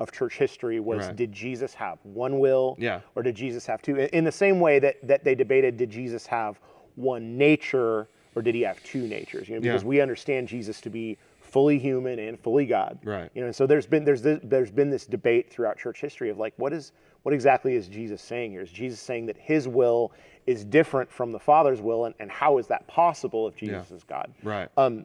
of 0.01 0.11
church 0.11 0.37
history. 0.39 0.81
Was 0.81 1.07
Right. 1.07 1.17
did 1.17 1.33
Jesus 1.33 1.75
have 1.75 1.99
one 2.03 2.39
will, 2.41 2.77
Yeah. 2.81 3.01
or 3.15 3.23
did 3.23 3.35
Jesus 3.35 3.67
have 3.67 3.83
two? 3.83 3.97
In- 3.97 4.09
In 4.09 4.25
the 4.25 4.33
same 4.33 4.59
way 4.59 4.79
that 4.81 4.97
that 5.07 5.23
they 5.25 5.35
debated, 5.35 5.77
did 5.77 5.91
Jesus 5.91 6.27
have 6.27 6.59
one 6.97 7.37
nature 7.39 8.09
or 8.35 8.41
did 8.43 8.55
he 8.55 8.63
have 8.63 8.83
two 8.83 9.07
natures? 9.07 9.49
You 9.49 9.57
know, 9.57 9.61
because 9.61 9.83
Yeah. 9.83 9.89
we 9.89 10.01
understand 10.01 10.49
Jesus 10.49 10.81
to 10.81 10.91
be 10.91 11.19
fully 11.53 11.79
human 11.79 12.19
and 12.19 12.41
fully 12.41 12.65
God. 12.65 12.99
Right. 13.05 13.31
You 13.35 13.43
know, 13.43 13.47
and 13.49 13.55
so 13.55 13.67
there's 13.67 13.87
been 13.87 14.05
there's 14.05 14.23
this, 14.23 14.41
there's 14.43 14.71
been 14.71 14.89
this 14.89 15.07
debate 15.07 15.51
throughout 15.53 15.79
church 15.79 16.01
history 16.01 16.31
of 16.31 16.39
like 16.39 16.55
what 16.57 16.73
is 16.73 16.93
what 17.25 17.35
exactly 17.35 17.77
is 17.77 17.87
Jesus 17.87 18.21
saying 18.23 18.51
here? 18.53 18.63
Is 18.63 18.73
Jesus 18.73 18.99
saying 18.99 19.27
that 19.27 19.37
his 19.37 19.69
will 19.69 20.13
is 20.47 20.65
different 20.65 21.13
from 21.13 21.31
the 21.31 21.39
Father's 21.39 21.81
will, 21.81 22.07
and, 22.07 22.15
and 22.19 22.31
how 22.31 22.59
is 22.59 22.67
that 22.67 22.85
possible 22.89 23.47
if 23.47 23.55
Jesus 23.55 23.87
Yeah. 23.91 23.97
is 23.97 24.03
God? 24.03 24.33
Right. 24.43 24.69
Um, 24.77 25.05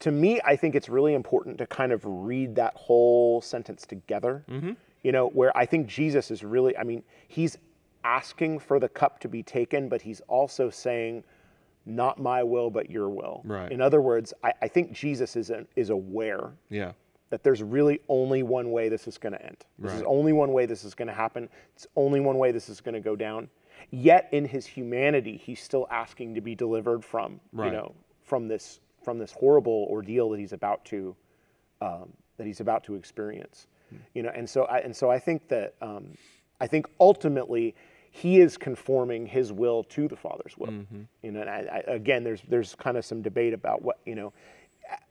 to 0.00 0.10
me, 0.10 0.40
I 0.44 0.56
think 0.56 0.74
it's 0.74 0.88
really 0.88 1.14
important 1.14 1.56
to 1.58 1.66
kind 1.66 1.92
of 1.92 2.02
read 2.04 2.54
that 2.56 2.74
whole 2.74 3.40
sentence 3.40 3.86
together. 3.86 4.44
You 5.02 5.12
know, 5.12 5.28
where 5.28 5.56
I 5.56 5.64
think 5.64 5.86
Jesus 5.86 6.30
is 6.30 6.44
really, 6.44 6.76
I 6.76 6.82
mean, 6.84 7.02
he's 7.28 7.56
asking 8.04 8.58
for 8.58 8.78
the 8.78 8.88
cup 8.88 9.18
to 9.20 9.28
be 9.28 9.42
taken, 9.42 9.88
but 9.88 10.02
he's 10.02 10.20
also 10.28 10.68
saying, 10.68 11.24
not 11.90 12.18
my 12.18 12.42
will, 12.42 12.70
but 12.70 12.90
your 12.90 13.08
will. 13.08 13.42
Right. 13.44 13.70
In 13.70 13.80
other 13.80 14.00
words, 14.00 14.32
I, 14.42 14.52
I 14.62 14.68
think 14.68 14.92
Jesus 14.92 15.36
is, 15.36 15.50
an, 15.50 15.66
is 15.76 15.90
aware 15.90 16.52
yeah. 16.68 16.92
that 17.30 17.42
there's 17.42 17.62
really 17.62 18.00
only 18.08 18.42
one 18.42 18.70
way 18.72 18.88
this 18.88 19.06
is 19.06 19.18
going 19.18 19.32
to 19.32 19.44
end. 19.44 19.64
This 19.78 19.92
is 19.92 19.98
Right. 20.00 20.06
only 20.08 20.32
one 20.32 20.52
way 20.52 20.66
this 20.66 20.84
is 20.84 20.94
going 20.94 21.08
to 21.08 21.14
happen. 21.14 21.48
It's 21.74 21.86
only 21.96 22.20
one 22.20 22.38
way 22.38 22.52
this 22.52 22.68
is 22.68 22.80
going 22.80 22.94
to 22.94 23.00
go 23.00 23.16
down. 23.16 23.48
Yet 23.90 24.28
in 24.32 24.44
his 24.44 24.66
humanity, 24.66 25.36
he's 25.36 25.60
still 25.60 25.86
asking 25.90 26.34
to 26.34 26.40
be 26.40 26.54
delivered 26.54 27.04
from, 27.04 27.40
Right. 27.52 27.66
you 27.66 27.72
know, 27.72 27.94
from 28.22 28.48
this 28.48 28.80
from 29.02 29.18
this 29.18 29.32
horrible 29.32 29.86
ordeal 29.90 30.28
that 30.28 30.38
he's 30.38 30.52
about 30.52 30.84
to 30.84 31.16
um, 31.80 32.12
that 32.36 32.46
he's 32.46 32.60
about 32.60 32.84
to 32.84 32.94
experience. 32.94 33.66
You 34.14 34.22
know, 34.22 34.30
and 34.36 34.48
so 34.48 34.64
I 34.64 34.78
and 34.80 34.94
so 34.94 35.10
I 35.10 35.18
think 35.18 35.48
that 35.48 35.74
um, 35.80 36.12
I 36.60 36.66
think 36.66 36.86
ultimately 37.00 37.74
he 38.10 38.40
is 38.40 38.56
conforming 38.56 39.26
his 39.26 39.52
will 39.52 39.84
to 39.84 40.08
the 40.08 40.16
Father's 40.16 40.56
will. 40.58 40.68
Mm-hmm. 40.68 41.02
You 41.22 41.30
know, 41.30 41.40
and 41.42 41.50
I, 41.50 41.82
I, 41.86 41.92
again, 41.92 42.24
there's 42.24 42.42
there's 42.48 42.74
kind 42.74 42.96
of 42.96 43.04
some 43.04 43.22
debate 43.22 43.54
about 43.54 43.82
what 43.82 43.98
you 44.04 44.14
know, 44.14 44.32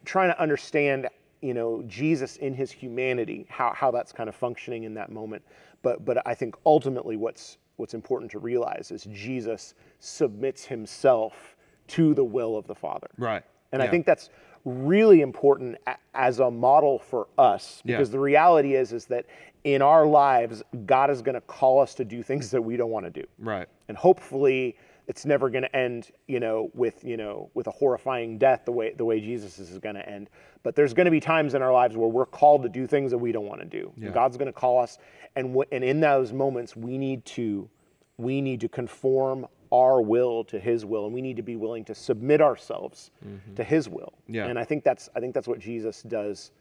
trying 0.05 0.29
to 0.29 0.39
understand 0.39 1.07
you 1.41 1.53
know 1.53 1.83
Jesus 1.87 2.35
in 2.37 2.53
his 2.53 2.71
humanity, 2.71 3.45
how 3.49 3.73
how 3.73 3.91
that's 3.91 4.11
kind 4.11 4.27
of 4.27 4.35
functioning 4.35 4.83
in 4.83 4.93
that 4.95 5.11
moment. 5.11 5.43
But 5.81 6.03
but 6.03 6.25
I 6.27 6.33
think 6.33 6.55
ultimately 6.65 7.15
what's 7.15 7.57
what's 7.77 7.93
important 7.93 8.29
to 8.31 8.39
realize 8.39 8.91
is 8.91 9.07
Jesus 9.11 9.73
submits 9.99 10.65
himself 10.65 11.55
to 11.87 12.13
the 12.13 12.23
will 12.23 12.57
of 12.57 12.67
the 12.67 12.75
Father. 12.75 13.07
Right. 13.17 13.43
And 13.71 13.81
I 13.81 13.87
think 13.87 14.05
that's 14.05 14.29
really 14.65 15.21
important 15.21 15.77
a- 15.87 15.95
as 16.13 16.39
a 16.39 16.51
model 16.51 16.99
for 16.99 17.27
us 17.37 17.81
Yeah. 17.85 17.97
because 17.97 18.11
the 18.11 18.19
reality 18.19 18.75
is 18.75 18.93
is 18.93 19.05
that 19.05 19.25
in 19.63 19.81
our 19.81 20.05
lives 20.05 20.63
God 20.85 21.09
is 21.09 21.21
going 21.21 21.35
to 21.35 21.41
call 21.41 21.79
us 21.79 21.93
to 21.95 22.05
do 22.05 22.23
things 22.23 22.51
that 22.51 22.61
we 22.61 22.77
don't 22.77 22.91
want 22.91 23.05
to 23.05 23.11
do. 23.11 23.25
Right. 23.39 23.67
And 23.87 23.97
hopefully 23.97 24.75
it's 25.07 25.25
never 25.25 25.49
going 25.49 25.63
to 25.63 25.75
end, 25.75 26.11
you 26.27 26.39
know, 26.39 26.69
with, 26.75 27.03
you 27.03 27.17
know, 27.17 27.49
with 27.55 27.65
a 27.67 27.71
horrifying 27.71 28.37
death 28.37 28.61
the 28.65 28.71
way 28.71 28.93
the 28.93 29.05
way 29.05 29.19
Jesus 29.19 29.57
is 29.59 29.77
going 29.79 29.95
to 29.95 30.07
end. 30.07 30.29
But 30.61 30.75
there's 30.75 30.93
going 30.93 31.05
to 31.05 31.11
be 31.11 31.19
times 31.19 31.55
in 31.55 31.61
our 31.61 31.73
lives 31.73 31.97
where 31.97 32.09
we're 32.09 32.25
called 32.27 32.61
to 32.63 32.69
do 32.69 32.85
things 32.85 33.09
that 33.11 33.17
we 33.17 33.31
don't 33.31 33.45
want 33.47 33.59
to 33.61 33.65
do. 33.65 33.91
Yeah. 33.97 34.09
God's 34.11 34.37
going 34.37 34.47
to 34.47 34.53
call 34.53 34.79
us 34.79 34.97
and 35.35 35.47
w- 35.49 35.67
and 35.71 35.83
in 35.83 35.99
those 35.99 36.31
moments 36.33 36.75
we 36.75 36.97
need 36.97 37.25
to 37.25 37.69
we 38.17 38.41
need 38.41 38.59
to 38.61 38.69
conform 38.69 39.47
our 39.71 40.01
will 40.01 40.43
to 40.45 40.59
his 40.59 40.85
will 40.85 41.05
and 41.05 41.13
we 41.13 41.21
need 41.21 41.35
to 41.37 41.43
be 41.43 41.55
willing 41.55 41.85
to 41.85 41.93
submit 41.95 42.41
ourselves 42.41 43.11
to 43.55 43.63
his 43.63 43.87
will 43.89 44.13
Mm-hmm. 44.23 44.35
Yeah. 44.35 44.45
and 44.47 44.57
i 44.59 44.63
think 44.63 44.83
that's 44.83 45.09
i 45.15 45.19
think 45.19 45.33
that's 45.33 45.47
what 45.47 45.59
jesus 45.59 46.01
does 46.03 46.51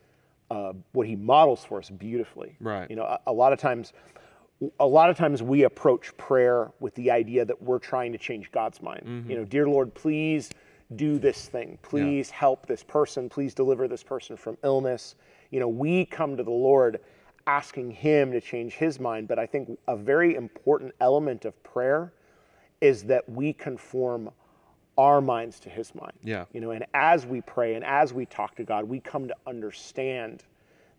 uh, 0.50 0.72
what 0.92 1.06
he 1.06 1.14
models 1.16 1.64
for 1.64 1.78
us 1.78 1.90
beautifully 1.90 2.56
Right. 2.60 2.88
you 2.90 2.96
know 2.96 3.04
a, 3.04 3.18
a 3.26 3.32
lot 3.32 3.52
of 3.52 3.58
times 3.58 3.92
a 4.80 4.86
lot 4.86 5.08
of 5.08 5.16
times 5.16 5.42
we 5.42 5.62
approach 5.64 6.16
prayer 6.16 6.72
with 6.80 6.94
the 6.96 7.10
idea 7.10 7.44
that 7.44 7.60
we're 7.62 7.78
trying 7.78 8.12
to 8.12 8.18
change 8.18 8.50
god's 8.52 8.80
mind 8.82 9.02
Mm-hmm. 9.06 9.30
you 9.30 9.36
know 9.38 9.44
dear 9.44 9.68
lord 9.68 9.94
please 9.94 10.50
do 10.96 11.18
this 11.18 11.48
thing 11.48 11.78
please 11.82 12.30
help 12.30 12.66
this 12.66 12.82
person 12.82 13.28
please 13.28 13.52
deliver 13.54 13.86
this 13.88 14.02
person 14.02 14.36
from 14.36 14.56
illness 14.64 15.14
you 15.50 15.60
know 15.60 15.68
we 15.68 16.04
come 16.06 16.36
to 16.36 16.42
the 16.42 16.50
lord 16.50 17.00
asking 17.46 17.90
him 17.90 18.32
to 18.32 18.40
change 18.40 18.72
his 18.74 18.98
mind 19.00 19.28
but 19.28 19.38
i 19.38 19.46
think 19.46 19.78
a 19.88 19.96
very 19.96 20.34
important 20.34 20.92
element 21.00 21.44
of 21.44 21.62
prayer 21.62 22.12
is 22.80 23.04
that 23.04 23.28
we 23.28 23.52
conform 23.52 24.30
our 24.96 25.20
minds 25.20 25.60
to 25.60 25.70
his 25.70 25.94
mind. 25.94 26.18
Yeah. 26.22 26.44
You 26.52 26.60
know, 26.60 26.72
and 26.72 26.84
as 26.92 27.24
we 27.24 27.40
pray 27.40 27.74
and 27.74 27.84
as 27.84 28.12
we 28.12 28.26
talk 28.26 28.56
to 28.56 28.64
God, 28.64 28.84
we 28.84 29.00
come 29.00 29.28
to 29.28 29.34
understand 29.46 30.44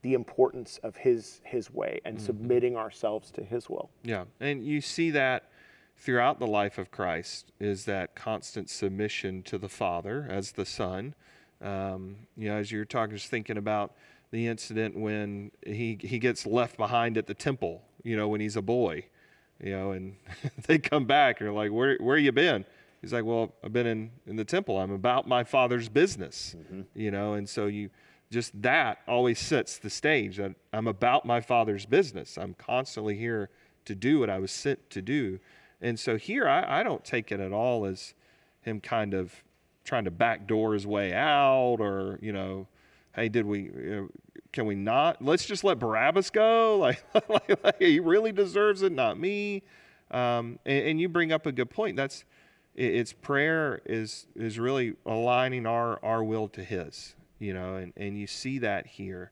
the 0.02 0.14
importance 0.14 0.80
of 0.84 0.96
his 0.96 1.42
his 1.44 1.72
way 1.72 2.00
and 2.06 2.20
submitting 2.22 2.78
ourselves 2.78 3.32
to 3.32 3.44
his 3.44 3.70
will. 3.70 3.90
Yeah, 4.04 4.26
and 4.40 4.64
you 4.66 4.82
see 4.82 5.12
that 5.12 5.50
throughout 5.98 6.40
the 6.40 6.48
life 6.48 6.78
of 6.78 6.92
Christ 6.92 7.52
is 7.60 7.86
that 7.86 8.16
constant 8.16 8.70
submission 8.70 9.44
to 9.44 9.58
the 9.58 9.68
Father 9.68 10.26
as 10.30 10.54
the 10.54 10.66
Son. 10.66 11.14
Um, 11.62 12.16
you 12.38 12.50
know, 12.50 12.56
as 12.56 12.72
you're 12.72 12.86
talking, 12.86 13.18
just 13.18 13.30
thinking 13.30 13.58
about 13.58 13.94
the 14.32 14.48
incident 14.48 14.98
when 14.98 15.52
he 15.66 15.98
he 16.00 16.20
gets 16.20 16.46
left 16.46 16.78
behind 16.78 17.18
at 17.18 17.28
the 17.28 17.34
temple. 17.34 17.84
You 18.04 18.16
know, 18.16 18.28
when 18.28 18.42
he's 18.42 18.56
a 18.56 18.62
boy. 18.62 19.06
You 19.62 19.72
know, 19.72 19.92
and 19.92 20.16
they 20.68 20.78
come 20.78 21.06
back 21.06 21.40
and 21.40 21.48
they're 21.48 21.54
like, 21.54 21.72
"Where 21.72 21.98
where 21.98 22.18
you 22.18 22.32
been?" 22.32 22.66
He's 23.02 23.14
like, 23.14 23.26
"Well, 23.26 23.54
I've 23.64 23.74
been 23.74 23.88
in 23.88 24.12
in 24.28 24.36
the 24.36 24.46
temple. 24.46 24.78
I'm 24.78 24.92
about 24.92 25.28
my 25.28 25.44
Father's 25.44 25.90
business." 25.90 26.56
Mm-hmm. 26.58 26.82
You 26.96 27.12
know, 27.12 27.34
and 27.34 27.48
so 27.48 27.68
you 27.68 27.90
just 28.32 28.62
that 28.62 29.00
always 29.08 29.40
sets 29.40 29.78
the 29.78 29.90
stage 29.90 30.38
that 30.38 30.54
I'm 30.72 30.88
about 30.88 31.26
my 31.26 31.42
father's 31.42 31.86
business. 31.86 32.38
I'm 32.38 32.54
constantly 32.54 33.16
here 33.16 33.50
to 33.86 33.96
do 33.96 34.20
what 34.20 34.30
I 34.30 34.40
was 34.40 34.52
sent 34.52 34.90
to 34.92 35.02
do. 35.02 35.40
And 35.82 36.00
so 36.00 36.18
here 36.18 36.48
I, 36.48 36.82
I 36.82 36.84
don't 36.84 37.04
take 37.04 37.32
it 37.32 37.40
at 37.40 37.52
all 37.52 37.86
as 37.86 38.14
him 38.62 38.82
kind 38.82 39.14
of 39.14 39.44
trying 39.84 40.04
to 40.06 40.12
backdoor 40.12 40.74
his 40.74 40.86
way 40.86 41.14
out 41.14 41.78
or, 41.80 42.20
you 42.22 42.32
know, 42.32 42.68
hey, 43.16 43.30
did 43.30 43.46
we, 43.46 43.64
know, 43.74 44.10
can 44.52 44.66
we 44.66 44.76
not, 44.76 45.22
let's 45.24 45.46
just 45.46 45.64
let 45.64 45.80
Barabbas 45.80 46.30
go? 46.30 46.78
Like, 46.78 47.04
like, 47.30 47.64
like, 47.64 47.80
he 47.80 48.00
really 48.00 48.32
deserves 48.32 48.82
it, 48.82 48.92
not 48.92 49.20
me. 49.20 49.64
Um, 50.12 50.60
and, 50.66 50.88
and 50.88 51.02
you 51.02 51.10
bring 51.10 51.32
up 51.32 51.46
a 51.46 51.52
good 51.52 51.70
point. 51.70 51.96
That's, 51.96 52.24
it- 52.76 52.96
it's 52.96 53.14
prayer 53.14 53.82
is 53.86 54.28
is 54.36 54.58
really 54.60 54.94
aligning 55.06 55.66
our 55.66 56.00
our 56.04 56.24
will 56.24 56.48
to 56.50 56.64
his 56.64 57.16
you 57.40 57.54
know 57.54 57.76
and 57.76 57.94
and 57.98 58.18
you 58.18 58.28
see 58.28 58.60
that 58.60 58.86
here 58.88 59.32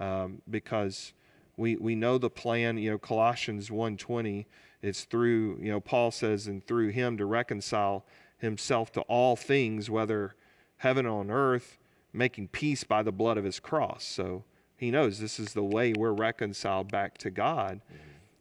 um, 0.00 0.40
because 0.50 1.12
we 1.56 1.76
we 1.76 1.94
know 1.94 2.16
the 2.18 2.30
plan 2.30 2.78
you 2.78 2.90
know 2.90 2.98
colossians 2.98 3.70
1.20 3.70 4.46
it's 4.82 5.04
through 5.04 5.58
you 5.60 5.70
know 5.70 5.80
paul 5.80 6.10
says 6.10 6.46
and 6.46 6.66
through 6.66 6.88
him 6.88 7.16
to 7.18 7.26
reconcile 7.26 8.04
himself 8.38 8.92
to 8.92 9.00
all 9.02 9.36
things 9.36 9.90
whether 9.90 10.34
heaven 10.78 11.06
on 11.06 11.30
earth 11.30 11.78
making 12.16 12.48
peace 12.48 12.84
by 12.84 13.02
the 13.02 13.12
blood 13.12 13.36
of 13.38 13.44
his 13.44 13.60
cross. 13.60 14.04
So 14.04 14.44
he 14.76 14.90
knows 14.90 15.18
this 15.18 15.38
is 15.38 15.52
the 15.52 15.64
way 15.64 15.92
we're 15.92 16.12
reconciled 16.12 16.90
back 16.90 17.18
to 17.18 17.30
god. 17.30 17.80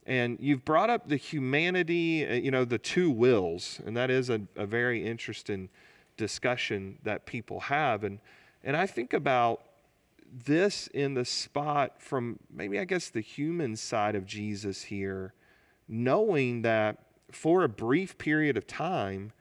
And 0.06 0.38
you've 0.40 0.64
brought 0.64 0.90
up 0.90 1.10
the 1.10 1.18
humanity, 1.18 2.28
uh, 2.28 2.34
you 2.36 2.52
know, 2.52 2.64
the 2.64 2.78
two 2.78 3.10
wills, 3.10 3.82
and 3.86 3.98
that 3.98 4.12
is 4.12 4.30
a, 4.30 4.42
a 4.56 4.66
very 4.66 5.04
interesting 5.04 5.70
discussion 6.16 7.00
that 7.04 7.26
people 7.26 7.60
have. 7.62 8.04
And 8.04 8.20
and 8.64 8.76
I 8.78 8.88
think 8.88 9.14
about 9.14 9.62
this 10.32 10.88
in 10.88 11.14
the 11.14 11.26
spot 11.26 12.02
from 12.02 12.40
maybe 12.52 12.80
I 12.80 12.86
guess 12.86 13.10
the 13.10 13.22
human 13.22 13.76
side 13.76 14.16
of 14.16 14.26
Jesus 14.26 14.84
here, 14.84 15.34
knowing 15.88 16.62
that 16.64 16.98
for 17.32 17.64
a 17.64 17.70
brief 17.70 18.18
period 18.18 18.58
of 18.58 18.68
time, 18.68 19.32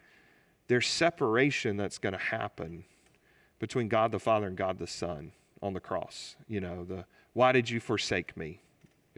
there's 0.68 0.86
separation 0.86 1.76
that's 1.76 1.98
going 1.98 2.14
to 2.14 2.18
happen 2.18 2.84
between 3.58 3.88
God 3.88 4.12
the 4.12 4.18
Father 4.18 4.46
and 4.46 4.56
God 4.56 4.78
the 4.78 4.86
Son 4.86 5.32
on 5.62 5.72
the 5.72 5.80
cross. 5.80 6.36
You 6.48 6.60
know, 6.60 6.84
the 6.84 7.04
why 7.32 7.52
did 7.52 7.70
you 7.70 7.80
forsake 7.80 8.36
me? 8.36 8.60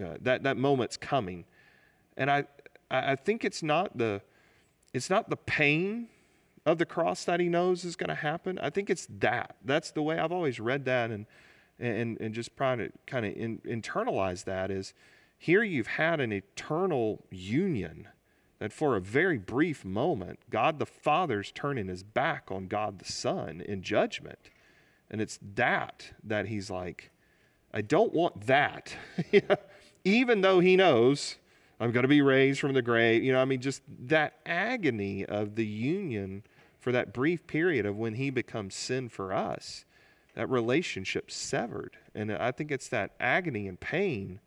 Uh, 0.02 0.16
that 0.20 0.42
that 0.42 0.56
moment's 0.56 0.96
coming, 0.96 1.44
and 2.16 2.30
I 2.30 2.44
I 2.90 3.16
think 3.16 3.44
it's 3.44 3.62
not 3.62 3.96
the 3.96 4.22
it's 4.92 5.10
not 5.10 5.30
the 5.30 5.36
pain 5.36 6.08
of 6.64 6.78
the 6.78 6.86
cross 6.86 7.24
that 7.24 7.40
he 7.40 7.48
knows 7.48 7.84
is 7.84 7.96
going 7.96 8.08
to 8.08 8.14
happen. 8.14 8.58
I 8.58 8.70
think 8.70 8.90
it's 8.90 9.06
that. 9.20 9.56
That's 9.64 9.92
the 9.92 10.02
way 10.02 10.18
I've 10.18 10.32
always 10.32 10.60
read 10.60 10.84
that, 10.84 11.10
and 11.10 11.26
and 11.78 12.20
and 12.20 12.34
just 12.34 12.56
trying 12.56 12.78
to 12.78 12.90
kind 13.06 13.26
of 13.26 13.34
in, 13.34 13.58
internalize 13.66 14.44
that 14.44 14.70
is 14.70 14.94
here 15.38 15.62
you've 15.62 15.86
had 15.86 16.20
an 16.20 16.32
eternal 16.32 17.24
union 17.30 18.08
that 18.58 18.72
for 18.72 18.96
a 18.96 19.00
very 19.00 19.38
brief 19.38 19.84
moment 19.84 20.38
God 20.50 20.78
the 20.78 20.86
Father's 20.86 21.52
turning 21.52 21.88
his 21.88 22.02
back 22.02 22.50
on 22.50 22.66
God 22.66 22.98
the 22.98 23.10
Son 23.10 23.60
in 23.60 23.82
judgment, 23.82 24.50
and 25.10 25.20
it's 25.20 25.38
that 25.54 26.12
that 26.22 26.46
he's 26.46 26.70
like. 26.70 27.10
I 27.74 27.82
don't 27.82 28.14
want 28.14 28.46
that. 28.46 28.96
Even 30.04 30.40
though 30.40 30.60
he 30.60 30.76
knows 30.76 31.36
I'm 31.78 31.92
going 31.92 32.04
to 32.04 32.08
be 32.08 32.22
raised 32.22 32.60
from 32.60 32.72
the 32.72 32.80
grave, 32.80 33.22
you 33.22 33.32
know, 33.32 33.42
I 33.42 33.44
mean, 33.44 33.60
just 33.60 33.82
that 34.06 34.38
agony 34.46 35.26
of 35.26 35.56
the 35.56 35.66
union 35.66 36.42
for 36.80 36.90
that 36.92 37.12
brief 37.12 37.46
period 37.46 37.84
of 37.84 37.96
when 37.96 38.14
he 38.14 38.30
becomes 38.30 38.74
sin 38.74 39.08
for 39.08 39.32
us, 39.32 39.84
that 40.34 40.48
relationship 40.48 41.30
severed. 41.30 41.98
And 42.14 42.32
I 42.32 42.50
think 42.50 42.70
it's 42.70 42.88
that 42.88 43.10
agony 43.20 43.68
and 43.68 43.78
pain 43.78 44.40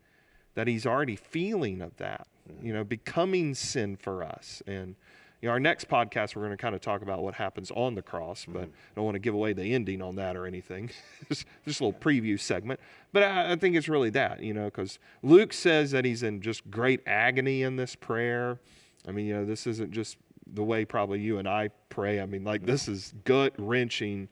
that 0.56 0.68
he's 0.68 0.86
already 0.86 1.16
feeling 1.16 1.82
of 1.82 1.98
that, 1.98 2.28
you 2.62 2.74
know, 2.74 2.84
becoming 2.84 3.54
sin 3.56 3.96
for 3.96 4.24
us. 4.24 4.62
And, 4.68 4.96
You 5.42 5.48
know, 5.48 5.54
our 5.54 5.60
next 5.60 5.88
podcast, 5.88 6.36
we're 6.36 6.42
going 6.44 6.58
to 6.58 6.62
kind 6.62 6.76
of 6.76 6.82
talk 6.82 7.02
about 7.02 7.22
what 7.24 7.34
happens 7.34 7.72
on 7.72 7.96
the 7.96 8.02
cross, 8.02 8.46
but 8.48 8.64
Mm-hmm. 8.64 8.72
I 8.72 8.96
don't 8.96 9.06
want 9.06 9.16
to 9.16 9.20
give 9.20 9.34
away 9.34 9.54
the 9.54 9.74
ending 9.74 10.02
on 10.02 10.16
that 10.16 10.36
or 10.36 10.46
anything. 10.46 10.90
just, 11.30 11.46
just 11.66 11.80
a 11.80 11.86
little 11.86 12.00
preview 12.00 12.40
segment. 12.40 12.80
But 13.14 13.24
I, 13.24 13.54
I 13.54 13.56
think 13.56 13.76
it's 13.76 13.88
really 13.88 14.10
that, 14.12 14.42
you 14.44 14.54
know, 14.54 14.66
because 14.66 15.00
Luke 15.24 15.54
says 15.54 15.92
that 15.92 16.04
he's 16.06 16.24
in 16.24 16.42
just 16.42 16.70
great 16.70 17.02
agony 17.08 17.64
in 17.64 17.76
this 17.78 17.96
prayer. 17.96 18.60
I 19.08 19.12
mean, 19.12 19.26
you 19.28 19.34
know, 19.36 19.46
this 19.46 19.66
isn't 19.66 19.92
just 19.92 20.18
the 20.54 20.64
way 20.64 20.84
probably 20.84 21.20
you 21.22 21.38
and 21.38 21.48
I 21.48 21.70
pray. 21.90 22.20
I 22.20 22.26
mean, 22.26 22.44
like 22.44 22.66
this 22.66 22.88
is 22.88 23.14
gut 23.24 23.54
wrenching, 23.58 24.28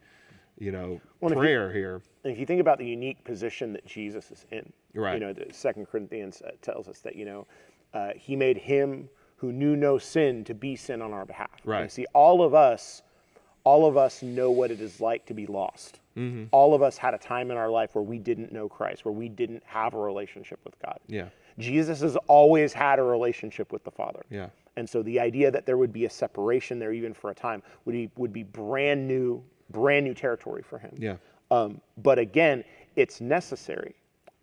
you 0.60 0.72
know, 0.72 1.00
Well, 1.22 1.32
if 1.32 1.36
you- 1.36 1.42
prayer 1.42 1.72
here. 1.72 2.02
And 2.24 2.34
if 2.34 2.40
you 2.40 2.46
think 2.46 2.60
about 2.60 2.78
the 2.80 2.86
unique 2.86 3.24
position 3.24 3.72
that 3.74 3.86
Jesus 3.86 4.30
is 4.32 4.46
in, 4.52 4.74
Right. 4.94 5.14
you 5.14 5.20
know, 5.22 5.32
the 5.32 5.54
Second 5.54 5.86
Corinthians 5.88 6.42
uh, 6.42 6.52
tells 6.62 6.90
us 6.90 7.00
that 7.02 7.16
you 7.16 7.24
know 7.24 7.48
uh, 7.98 8.12
he 8.16 8.36
made 8.36 8.58
him 8.58 9.10
who 9.38 9.52
knew 9.52 9.76
no 9.76 9.98
sin 9.98 10.44
to 10.44 10.54
be 10.54 10.76
sin 10.76 11.02
on 11.02 11.14
our 11.14 11.26
behalf. 11.26 11.50
Right. 11.66 11.82
And 11.82 11.92
see, 11.92 12.06
all 12.14 12.44
of 12.44 12.54
us, 12.54 13.02
all 13.64 13.88
of 13.88 13.98
us 13.98 14.22
know 14.22 14.52
what 14.52 14.70
it 14.70 14.82
is 14.82 15.02
like 15.02 15.26
to 15.26 15.34
be 15.34 15.48
lost. 15.48 16.00
Mm-hmm. 16.16 16.46
All 16.52 16.76
of 16.76 16.84
us 16.84 16.98
had 16.98 17.14
a 17.16 17.18
time 17.18 17.50
in 17.50 17.58
our 17.58 17.70
life 17.70 17.96
where 17.96 18.04
we 18.04 18.20
didn't 18.20 18.52
know 18.52 18.70
Christ, 18.70 19.04
where 19.04 19.14
we 19.14 19.30
didn't 19.30 19.64
have 19.66 19.96
a 19.96 20.00
relationship 20.00 20.60
with 20.64 20.76
God. 20.84 21.00
Yeah. 21.08 21.30
Jesus 21.58 22.02
has 22.02 22.16
always 22.28 22.72
had 22.72 23.00
a 23.00 23.04
relationship 23.04 23.72
with 23.72 23.84
the 23.84 23.92
Father. 23.92 24.24
Yeah. 24.30 24.50
And 24.76 24.88
so 24.88 25.02
the 25.02 25.20
idea 25.20 25.50
that 25.50 25.66
there 25.66 25.78
would 25.78 25.92
be 25.92 26.06
a 26.06 26.10
separation 26.10 26.78
there, 26.78 26.94
even 26.94 27.16
for 27.16 27.32
a 27.32 27.36
time, 27.36 27.64
would 27.86 27.94
be 27.94 28.12
would 28.16 28.32
be 28.32 28.44
brand 28.44 29.08
new, 29.08 29.44
brand 29.72 30.06
new 30.06 30.14
territory 30.14 30.62
for 30.62 30.78
him. 30.78 30.94
Yeah. 30.98 31.16
Um, 31.50 31.82
but 31.98 32.20
again, 32.20 32.64
it's 32.96 33.22
necessary 33.22 33.96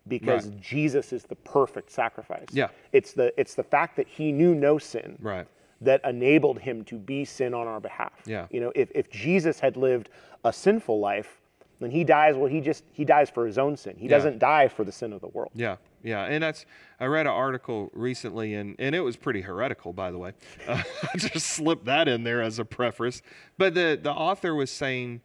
because 0.07 0.47
Right. 0.47 0.61
Jesus 0.61 1.11
is 1.13 1.23
the 1.23 1.35
perfect 1.35 1.91
sacrifice. 1.91 2.47
Yeah. 2.51 2.69
It's 2.93 3.13
the 3.13 3.33
it's 3.39 3.55
the 3.55 3.63
fact 3.63 3.95
that 3.97 4.07
he 4.07 4.31
knew 4.31 4.53
no 4.55 4.77
sin 4.77 5.17
Right. 5.21 5.47
that 5.81 6.01
enabled 6.03 6.59
him 6.59 6.83
to 6.85 6.95
be 6.97 7.25
sin 7.25 7.53
on 7.53 7.67
our 7.67 7.79
behalf. 7.79 8.13
Yeah. 8.25 8.47
You 8.51 8.61
know, 8.61 8.71
if, 8.75 8.89
if 8.95 9.09
Jesus 9.09 9.59
had 9.59 9.77
lived 9.77 10.09
a 10.43 10.53
sinful 10.53 10.99
life, 10.99 11.41
then 11.79 11.91
he 11.91 12.03
dies, 12.05 12.35
well, 12.35 12.49
he 12.49 12.61
just 12.61 12.83
he 12.93 13.03
dies 13.03 13.29
for 13.29 13.45
his 13.45 13.57
own 13.57 13.75
sin. 13.75 13.95
He 13.97 14.07
doesn't 14.07 14.39
die 14.39 14.67
for 14.69 14.83
the 14.85 14.91
sin 14.91 15.11
of 15.11 15.19
the 15.19 15.27
world. 15.27 15.51
Yeah, 15.55 15.75
yeah, 16.03 16.23
and 16.23 16.41
that's 16.41 16.65
I 17.01 17.05
read 17.07 17.25
an 17.25 17.33
article 17.33 17.89
recently, 17.93 18.53
and 18.53 18.75
and 18.79 18.95
it 18.95 19.01
was 19.01 19.17
pretty 19.17 19.41
heretical, 19.41 19.91
by 19.91 20.11
the 20.11 20.17
way. 20.17 20.31
Uh, 20.67 20.81
just 21.17 21.47
slipped 21.47 21.83
that 21.85 22.07
in 22.07 22.23
there 22.23 22.41
as 22.41 22.59
a 22.59 22.65
preface. 22.65 23.21
But 23.57 23.73
the 23.73 23.99
the 24.01 24.11
author 24.13 24.55
was 24.55 24.71
saying 24.71 25.19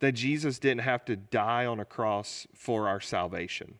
that 0.00 0.12
Jesus 0.12 0.58
didn't 0.58 0.82
have 0.82 1.04
to 1.06 1.16
die 1.16 1.64
on 1.64 1.80
a 1.80 1.84
cross 1.86 2.46
for 2.54 2.86
our 2.86 3.00
salvation. 3.00 3.76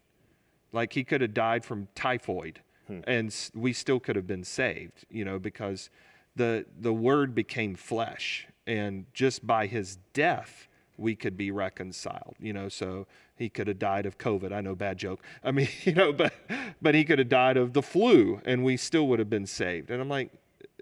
Like 0.75 0.93
he 0.93 1.05
could 1.05 1.21
have 1.21 1.33
died 1.33 1.65
from 1.65 1.89
typhoid, 1.95 2.61
hmm. 2.87 3.01
and 3.07 3.35
we 3.55 3.73
still 3.73 4.01
could 4.01 4.17
have 4.17 4.27
been 4.27 4.45
saved. 4.45 5.05
You 5.09 5.25
know, 5.25 5.39
because 5.39 5.89
the 6.37 6.67
the 6.79 6.93
Word 6.93 7.35
became 7.35 7.77
flesh, 7.77 8.49
and 8.67 9.07
just 9.15 9.47
by 9.47 9.67
his 9.67 9.99
death 10.13 10.69
we 10.97 11.15
could 11.15 11.37
be 11.37 11.51
reconciled. 11.51 12.35
You 12.41 12.53
know, 12.53 12.69
so 12.69 13.07
he 13.37 13.49
could 13.49 13.69
have 13.69 13.79
died 13.79 14.05
of 14.05 14.19
COVID. 14.19 14.53
I 14.53 14.61
know, 14.61 14.75
bad 14.75 14.99
joke. 14.99 15.23
I 15.43 15.53
mean, 15.53 15.69
you 15.85 15.95
know, 15.95 16.13
but 16.13 16.35
but 16.83 16.95
he 16.95 17.05
could 17.05 17.21
have 17.21 17.29
died 17.29 17.57
of 17.57 17.73
the 17.73 17.83
flu, 17.83 18.41
and 18.45 18.65
we 18.65 18.77
still 18.77 19.07
would 19.09 19.21
have 19.21 19.31
been 19.31 19.47
saved. 19.47 19.91
And 19.91 20.01
I'm 20.01 20.09
like, 20.09 20.31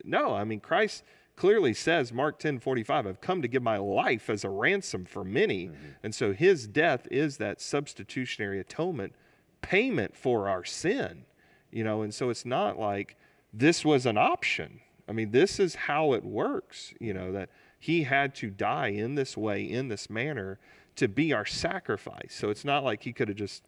no. 0.05 0.35
I 0.35 0.45
mean, 0.45 0.61
Christ 0.61 1.05
clearly 1.37 1.75
says, 1.75 2.13
Mark 2.13 2.39
10 2.39 2.61
45, 2.61 3.07
I've 3.07 3.21
come 3.21 3.43
to 3.43 3.49
give 3.49 3.63
my 3.63 3.77
life 3.77 4.31
as 4.31 4.45
a 4.45 4.49
ransom 4.49 5.05
for 5.05 5.25
many. 5.25 5.67
Mm-hmm. 5.67 5.87
And 6.03 6.15
so 6.15 6.33
his 6.33 6.67
death 6.67 7.07
is 7.11 7.39
that 7.39 7.61
substitutionary 7.61 8.61
atonement 8.61 9.15
payment 9.63 10.17
for 10.17 10.49
our 10.49 10.65
sin. 10.65 11.25
You 11.71 11.85
know, 11.85 12.03
and 12.03 12.13
so 12.13 12.29
it's 12.29 12.45
not 12.45 12.79
like 12.79 13.17
this 13.53 13.85
was 13.85 14.05
an 14.05 14.19
option. 14.19 14.81
I 15.09 15.13
mean, 15.13 15.31
this 15.31 15.59
is 15.59 15.75
how 15.75 16.13
it 16.13 16.25
works, 16.25 16.93
you 17.01 17.15
know, 17.15 17.33
that 17.33 17.49
he 17.79 18.05
had 18.05 18.35
to 18.37 18.51
die 18.51 18.89
in 18.89 19.15
this 19.15 19.37
way, 19.37 19.63
in 19.63 19.89
this 19.89 20.09
manner, 20.09 20.59
to 20.97 21.09
be 21.09 21.33
our 21.33 21.47
sacrifice. 21.47 22.35
So 22.35 22.51
it's 22.51 22.65
not 22.65 22.85
like 22.85 23.03
he 23.03 23.13
could 23.13 23.29
have 23.29 23.37
just 23.37 23.65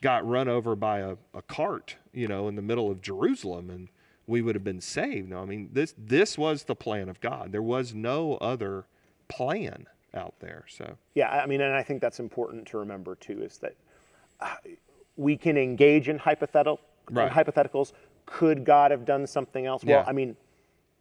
got 0.00 0.26
run 0.26 0.48
over 0.48 0.76
by 0.76 0.98
a, 0.98 1.16
a 1.32 1.42
cart, 1.42 1.96
you 2.12 2.28
know, 2.28 2.48
in 2.48 2.56
the 2.56 2.62
middle 2.62 2.90
of 2.90 3.00
Jerusalem 3.00 3.70
and 3.70 3.88
we 4.26 4.42
would 4.42 4.54
have 4.54 4.64
been 4.64 4.80
saved. 4.80 5.30
No, 5.30 5.40
I 5.40 5.44
mean, 5.44 5.70
this 5.72 5.94
this 5.98 6.38
was 6.38 6.64
the 6.64 6.74
plan 6.74 7.08
of 7.08 7.20
God. 7.20 7.52
There 7.52 7.62
was 7.62 7.94
no 7.94 8.34
other 8.36 8.86
plan 9.28 9.86
out 10.14 10.34
there. 10.40 10.64
So 10.68 10.96
Yeah, 11.14 11.30
I 11.30 11.46
mean, 11.46 11.60
and 11.60 11.74
I 11.74 11.82
think 11.82 12.00
that's 12.00 12.20
important 12.20 12.66
to 12.68 12.78
remember 12.78 13.14
too, 13.14 13.42
is 13.42 13.58
that 13.58 13.74
uh, 14.40 14.56
we 15.16 15.36
can 15.36 15.56
engage 15.56 16.08
in 16.08 16.18
hypothetical 16.18 16.80
Right. 17.10 17.30
hypotheticals. 17.30 17.92
Could 18.24 18.64
God 18.64 18.90
have 18.90 19.04
done 19.04 19.26
something 19.26 19.66
else? 19.66 19.84
Yeah. 19.84 19.96
Well, 19.96 20.04
I 20.06 20.12
mean, 20.12 20.36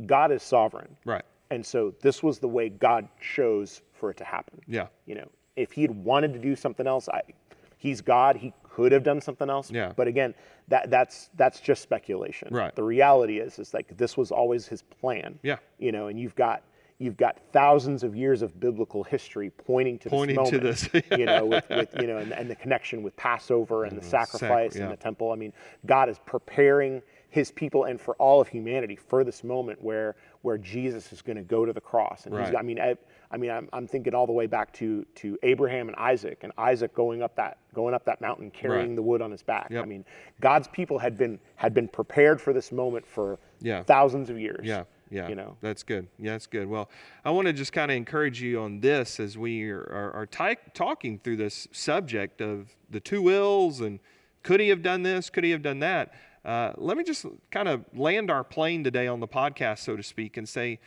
God 0.06 0.32
is 0.34 0.44
sovereign, 0.44 0.98
right. 1.06 1.24
and 1.50 1.66
so 1.66 1.94
this 2.02 2.22
was 2.22 2.40
the 2.40 2.48
way 2.48 2.68
God 2.68 3.08
chose 3.22 3.82
for 3.94 4.10
it 4.10 4.18
to 4.18 4.26
happen. 4.26 4.60
Yeah. 4.68 4.88
You 5.06 5.16
know, 5.16 5.30
if 5.56 5.72
he 5.72 5.82
had 5.84 5.92
wanted 5.92 6.34
to 6.34 6.40
do 6.40 6.56
something 6.58 6.88
else, 6.88 7.08
I, 7.08 7.22
he's 7.78 8.02
God. 8.02 8.36
He 8.36 8.54
could 8.64 8.92
have 8.92 9.04
done 9.04 9.22
something 9.22 9.50
else. 9.50 9.72
Yeah. 9.72 9.94
But 9.96 10.08
again, 10.08 10.34
that 10.68 10.90
that's 10.90 11.30
that's 11.36 11.62
just 11.62 11.82
speculation. 11.82 12.50
Right. 12.52 12.76
The 12.76 12.84
reality 12.84 13.40
is, 13.40 13.60
is 13.60 13.74
like 13.74 13.96
this 13.96 14.18
was 14.18 14.32
always 14.32 14.68
his 14.68 14.82
plan. 14.82 15.40
Yeah. 15.44 15.58
You 15.78 15.92
know, 15.94 16.08
and 16.08 16.20
you've 16.20 16.36
got 16.36 16.64
you've 17.04 17.18
got 17.18 17.40
thousands 17.52 18.04
of 18.04 18.16
years 18.16 18.42
of 18.42 18.60
biblical 18.60 19.04
history 19.04 19.50
pointing 19.50 20.00
to 20.00 20.10
Pointing 20.10 20.38
this 20.38 20.50
to 20.52 20.60
this. 20.60 20.90
you 21.18 21.26
know, 21.26 21.46
with, 21.46 21.70
with 21.70 21.90
you 22.00 22.08
know, 22.08 22.18
and, 22.18 22.32
and 22.32 22.50
the 22.50 22.56
connection 22.56 23.04
with 23.04 23.16
Passover 23.18 23.84
and 23.84 23.98
the 23.98 24.02
mm-hmm. 24.02 24.10
sacrifice 24.10 24.76
yeah. 24.76 24.84
and 24.84 24.92
the 24.92 24.98
temple. 24.98 25.32
I 25.32 25.36
mean, 25.36 25.54
God 25.86 26.10
is 26.10 26.20
preparing 26.26 27.02
His 27.30 27.52
people 27.52 27.86
and 27.86 28.00
for 28.00 28.16
all 28.16 28.40
of 28.40 28.48
humanity 28.48 28.96
for 28.96 29.24
this 29.24 29.44
moment 29.44 29.82
where 29.82 30.16
where 30.42 30.58
Jesus 30.58 31.14
is 31.14 31.22
going 31.22 31.38
to 31.38 31.44
go 31.44 31.66
to 31.66 31.72
the 31.72 31.82
cross. 31.82 32.26
And 32.26 32.36
he's, 32.36 32.48
Right. 32.48 32.58
I 32.58 32.62
mean, 32.62 32.80
I, 32.80 32.96
I 33.32 33.38
mean, 33.38 33.50
I'm, 33.50 33.70
I'm 33.72 33.88
thinking 33.88 34.14
all 34.14 34.28
the 34.28 34.34
way 34.34 34.46
back 34.46 34.72
to 34.74 35.06
to 35.16 35.38
Abraham 35.44 35.88
and 35.88 35.96
Isaac, 35.98 36.40
and 36.44 36.52
Isaac 36.58 36.94
going 36.94 37.22
up 37.22 37.36
that 37.36 37.58
going 37.74 37.94
up 37.94 38.06
that 38.06 38.22
mountain 38.22 38.52
carrying 38.52 38.90
Right. 38.90 38.96
the 38.96 39.02
wood 39.02 39.22
on 39.22 39.32
his 39.32 39.44
back. 39.44 39.68
Yep. 39.72 39.84
I 39.84 39.86
mean, 39.86 40.06
God's 40.40 40.68
people 40.68 41.00
had 41.00 41.18
been 41.18 41.40
had 41.56 41.74
been 41.74 41.88
prepared 41.88 42.40
for 42.42 42.54
this 42.54 42.72
moment 42.72 43.06
for 43.06 43.40
Yeah. 43.62 43.84
thousands 43.84 44.30
of 44.30 44.40
years. 44.40 44.66
Yeah, 44.66 44.84
yeah. 45.14 45.30
You 45.30 45.36
know. 45.36 45.58
that's 45.62 45.84
good. 45.84 46.08
Yeah, 46.18 46.32
that's 46.32 46.48
good. 46.48 46.68
Well, 46.68 46.90
I 47.24 47.30
want 47.30 47.46
to 47.46 47.54
just 47.54 47.72
kind 47.72 47.92
of 47.92 47.98
encourage 47.98 48.42
you 48.42 48.60
on 48.60 48.80
this 48.80 49.20
as 49.20 49.38
we 49.38 49.70
are, 49.70 49.80
are, 49.80 50.28
are 50.36 50.56
talking 50.74 51.20
through 51.20 51.38
this 51.38 51.68
subject 51.72 52.42
of 52.42 52.76
the 52.90 53.00
two 53.00 53.22
wills 53.22 53.80
and 53.80 54.00
could 54.42 54.60
he 54.60 54.70
have 54.70 54.82
done 54.82 55.04
this? 55.04 55.30
Could 55.30 55.44
he 55.44 55.52
have 55.52 55.62
done 55.62 55.80
that? 55.80 56.14
Uh, 56.44 56.74
let 56.78 56.98
me 56.98 57.04
just 57.04 57.26
kind 57.52 57.70
of 57.70 57.86
land 57.94 58.30
our 58.30 58.44
plane 58.44 58.84
today 58.84 59.08
on 59.08 59.20
the 59.20 59.28
podcast, 59.28 59.80
so 59.80 59.96
to 59.96 60.04
speak, 60.04 60.36
and 60.36 60.48
say 60.48 60.80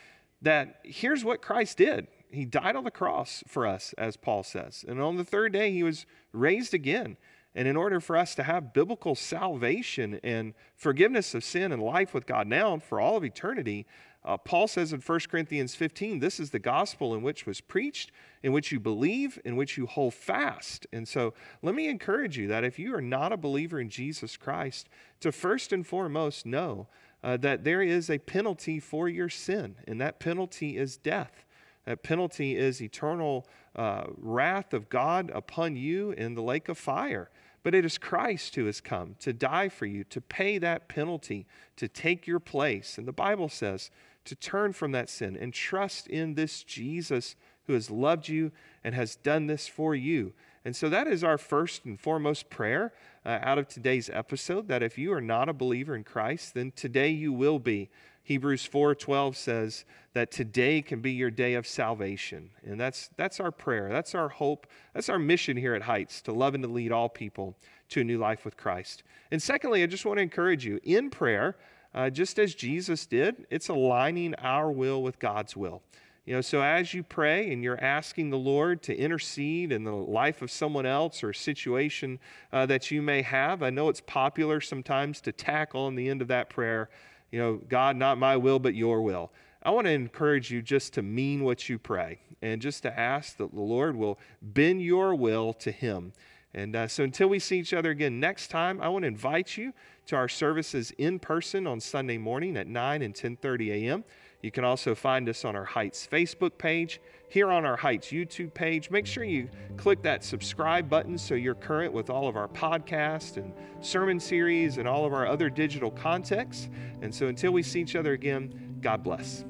that 0.43 0.81
here's 0.85 1.25
what 1.25 1.41
Christ 1.41 1.79
did. 1.79 2.09
He 2.31 2.45
died 2.45 2.77
on 2.77 2.85
the 2.85 2.91
cross 2.91 3.43
for 3.47 3.67
us, 3.67 3.95
as 3.97 4.17
Paul 4.17 4.43
says. 4.43 4.85
And 4.87 5.01
on 5.01 5.17
the 5.17 5.25
third 5.25 5.53
day, 5.53 5.73
he 5.73 5.83
was 5.83 6.05
raised 6.33 6.75
again. 6.75 7.17
And 7.55 7.67
in 7.67 7.75
order 7.75 8.01
for 8.01 8.19
us 8.19 8.35
to 8.35 8.43
have 8.43 8.75
biblical 8.75 9.15
salvation 9.15 10.21
and 10.23 10.53
forgiveness 10.75 11.35
of 11.35 11.43
sin 11.43 11.73
and 11.73 11.83
life 11.83 12.13
with 12.13 12.27
God 12.27 12.47
now 12.47 12.75
and 12.75 12.83
for 12.83 13.01
all 13.01 13.17
of 13.17 13.25
eternity, 13.25 13.87
uh, 14.27 14.37
Paul 14.37 14.67
says 14.67 14.93
in 14.93 15.01
1 15.01 15.21
Corinthians 15.31 15.75
15, 15.75 16.19
this 16.19 16.41
is 16.41 16.51
the 16.51 16.59
gospel 16.59 17.15
in 17.15 17.23
which 17.23 17.47
was 17.47 17.61
preached, 17.61 18.11
in 18.43 18.53
which 18.53 18.73
you 18.73 18.81
believe, 18.81 19.39
in 19.45 19.57
which 19.57 19.79
you 19.79 19.87
hold 19.87 20.15
fast. 20.15 20.87
And 20.93 21.07
so 21.07 21.33
let 21.63 21.75
me 21.75 21.89
encourage 21.89 22.37
you 22.37 22.49
that 22.49 22.65
if 22.65 22.79
you 22.79 22.95
are 22.95 23.01
not 23.01 23.33
a 23.33 23.37
believer 23.37 23.81
in 23.81 23.89
Jesus 23.89 24.37
Christ, 24.37 24.89
to 25.21 25.31
first 25.31 25.73
and 25.73 25.87
foremost 25.87 26.45
know 26.45 26.89
uh, 27.23 27.37
that 27.39 27.65
there 27.65 27.83
is 27.83 28.11
a 28.11 28.19
penalty 28.19 28.81
for 28.81 29.09
your 29.09 29.29
sin, 29.29 29.77
and 29.87 30.01
that 30.01 30.19
penalty 30.19 30.77
is 30.77 30.97
death. 30.97 31.45
That 31.85 32.03
penalty 32.03 32.57
is 32.57 32.83
eternal 32.83 33.47
uh, 33.77 34.07
wrath 34.17 34.75
of 34.75 34.89
God 34.89 35.31
upon 35.33 35.77
you 35.77 36.11
in 36.11 36.35
the 36.35 36.43
lake 36.43 36.69
of 36.69 36.77
fire. 36.77 37.31
But 37.63 37.75
it 37.75 37.85
is 37.85 37.99
Christ 37.99 38.55
who 38.55 38.67
has 38.67 38.81
come 38.81 39.17
to 39.21 39.33
die 39.33 39.69
for 39.69 39.87
you, 39.87 40.05
to 40.05 40.21
pay 40.21 40.59
that 40.59 40.89
penalty, 40.89 41.47
to 41.77 41.89
take 41.89 42.27
your 42.27 42.39
place. 42.39 42.97
And 42.97 43.09
the 43.09 43.13
Bible 43.13 43.49
says 43.49 43.91
to 44.27 44.35
turn 44.35 44.73
from 44.73 44.93
that 44.93 45.09
sin 45.09 45.37
and 45.37 45.53
trust 45.53 46.07
in 46.07 46.35
this 46.35 46.63
Jesus 46.63 47.37
who 47.67 47.73
has 47.73 47.91
loved 47.91 48.29
you 48.29 48.53
and 48.85 48.95
has 48.95 49.17
done 49.17 49.47
this 49.47 49.67
for 49.67 49.95
you. 49.95 50.33
And 50.65 50.75
so 50.75 50.89
that 50.89 51.07
is 51.07 51.23
our 51.23 51.39
first 51.39 51.85
and 51.85 51.99
foremost 51.99 52.51
prayer 52.51 52.93
uh, 53.25 53.39
out 53.43 53.59
of 53.59 53.69
today's 53.69 54.11
episode 54.11 54.69
that 54.69 54.83
if 54.83 54.99
you 54.99 55.13
are 55.13 55.21
not 55.21 55.49
a 55.49 55.53
believer 55.53 55.95
in 55.95 56.05
Christ, 56.05 56.55
then 56.55 56.73
today 56.75 57.09
you 57.09 57.33
will 57.33 57.59
be. 57.59 57.89
Hebrews 58.25 58.69
4:12 58.69 59.37
says 59.37 59.85
that 60.13 60.33
today 60.33 60.83
can 60.83 61.01
be 61.01 61.13
your 61.13 61.31
day 61.31 61.55
of 61.55 61.65
salvation. 61.65 62.51
And 62.65 62.81
that's 62.81 63.11
that's 63.17 63.39
our 63.39 63.53
prayer. 63.53 63.89
That's 63.89 64.17
our 64.17 64.29
hope. 64.29 64.67
That's 64.93 65.09
our 65.09 65.21
mission 65.21 65.57
here 65.57 65.77
at 65.77 65.83
Heights 65.83 66.21
to 66.23 66.33
love 66.33 66.55
and 66.55 66.65
to 66.65 66.69
lead 66.69 66.91
all 66.91 67.09
people 67.09 67.57
to 67.91 68.01
a 68.01 68.05
new 68.05 68.19
life 68.19 68.45
with 68.45 68.57
Christ. 68.57 69.05
And 69.31 69.41
secondly, 69.41 69.85
I 69.85 69.87
just 69.87 70.05
want 70.05 70.19
to 70.19 70.23
encourage 70.23 70.67
you 70.67 70.81
in 70.83 71.11
prayer, 71.11 71.57
uh, 71.97 72.11
just 72.11 72.39
as 72.39 72.55
Jesus 72.55 73.07
did, 73.07 73.47
it's 73.51 73.69
aligning 73.69 74.35
our 74.37 74.71
will 74.71 75.03
with 75.03 75.19
God's 75.19 75.57
will. 75.57 75.83
You 76.27 76.35
know, 76.35 76.41
so 76.41 76.61
as 76.61 76.93
you 76.93 77.03
pray 77.03 77.53
and 77.53 77.63
you're 77.63 77.83
asking 77.83 78.31
the 78.31 78.37
Lord 78.37 78.83
to 78.83 78.97
intercede 78.97 79.73
in 79.73 79.85
the 79.85 79.95
life 79.95 80.43
of 80.43 80.51
someone 80.51 80.85
else 80.85 81.25
or 81.25 81.33
situation 81.33 82.19
uh, 82.53 82.67
that 82.67 82.91
you 82.91 83.01
may 83.01 83.23
have, 83.23 83.63
I 83.63 83.71
know 83.71 83.89
it's 83.89 84.03
popular 84.03 84.61
sometimes 84.61 85.21
to 85.23 85.33
tack 85.33 85.75
on 85.75 85.95
the 85.95 86.09
end 86.09 86.21
of 86.21 86.29
that 86.29 86.51
prayer, 86.51 86.91
you 87.31 87.39
know, 87.39 87.61
God, 87.69 87.97
not 87.97 88.19
my 88.19 88.37
will, 88.37 88.59
but 88.59 88.75
your 88.75 89.01
will. 89.01 89.33
I 89.63 89.71
want 89.71 89.87
to 89.87 89.93
encourage 89.93 90.51
you 90.51 90.63
just 90.63 90.93
to 90.95 91.03
mean 91.03 91.45
what 91.45 91.69
you 91.69 91.79
pray 91.79 92.19
and 92.43 92.61
just 92.61 92.83
to 92.83 92.99
ask 92.99 93.39
that 93.39 93.55
the 93.55 93.61
Lord 93.61 93.97
will 93.97 94.19
bend 94.43 94.83
your 94.83 95.15
will 95.15 95.55
to 95.55 95.71
Him. 95.71 96.13
And 96.53 96.75
uh, 96.75 96.89
so 96.89 97.05
until 97.05 97.29
we 97.29 97.39
see 97.39 97.59
each 97.59 97.73
other 97.73 97.91
again 97.91 98.19
next 98.19 98.49
time, 98.49 98.81
I 98.81 98.89
want 98.89 99.03
to 99.03 99.09
invite 99.09 99.57
you 99.57 99.73
to 100.07 100.17
our 100.17 100.29
services 100.29 100.93
in 100.99 101.19
person 101.19 101.67
on 101.67 101.81
Sunday 101.81 102.19
morning 102.19 102.57
at 102.57 102.67
9 102.67 103.03
and 103.03 103.15
10:30 103.15 103.71
a.m. 103.71 104.05
You 104.43 104.51
can 104.51 104.65
also 104.65 104.95
find 104.95 105.29
us 105.29 105.45
on 105.45 105.57
our 105.57 105.65
Heights 105.65 106.07
Facebook 106.11 106.59
page, 106.59 107.01
here 107.29 107.51
on 107.51 107.65
our 107.65 107.77
Heights 107.77 108.09
YouTube 108.09 108.55
page. 108.55 108.91
Make 108.91 109.07
sure 109.07 109.25
you 109.25 109.49
click 109.77 110.03
that 110.03 110.23
subscribe 110.23 110.89
button 110.89 111.19
so 111.19 111.35
you're 111.35 111.55
current 111.55 111.93
with 111.93 112.11
all 112.11 112.29
of 112.29 112.37
our 112.37 112.49
podcasts 112.49 113.37
and 113.37 113.53
sermon 113.81 114.21
series 114.21 114.79
and 114.79 114.87
all 114.87 115.05
of 115.05 115.13
our 115.13 115.27
other 115.27 115.51
digital 115.51 115.91
contexts. 115.91 116.69
And 117.03 117.13
so 117.13 117.27
until 117.27 117.53
we 117.53 117.63
see 117.63 117.81
each 117.81 117.97
other 117.97 118.13
again, 118.13 118.79
God 118.81 119.03
bless. 119.03 119.45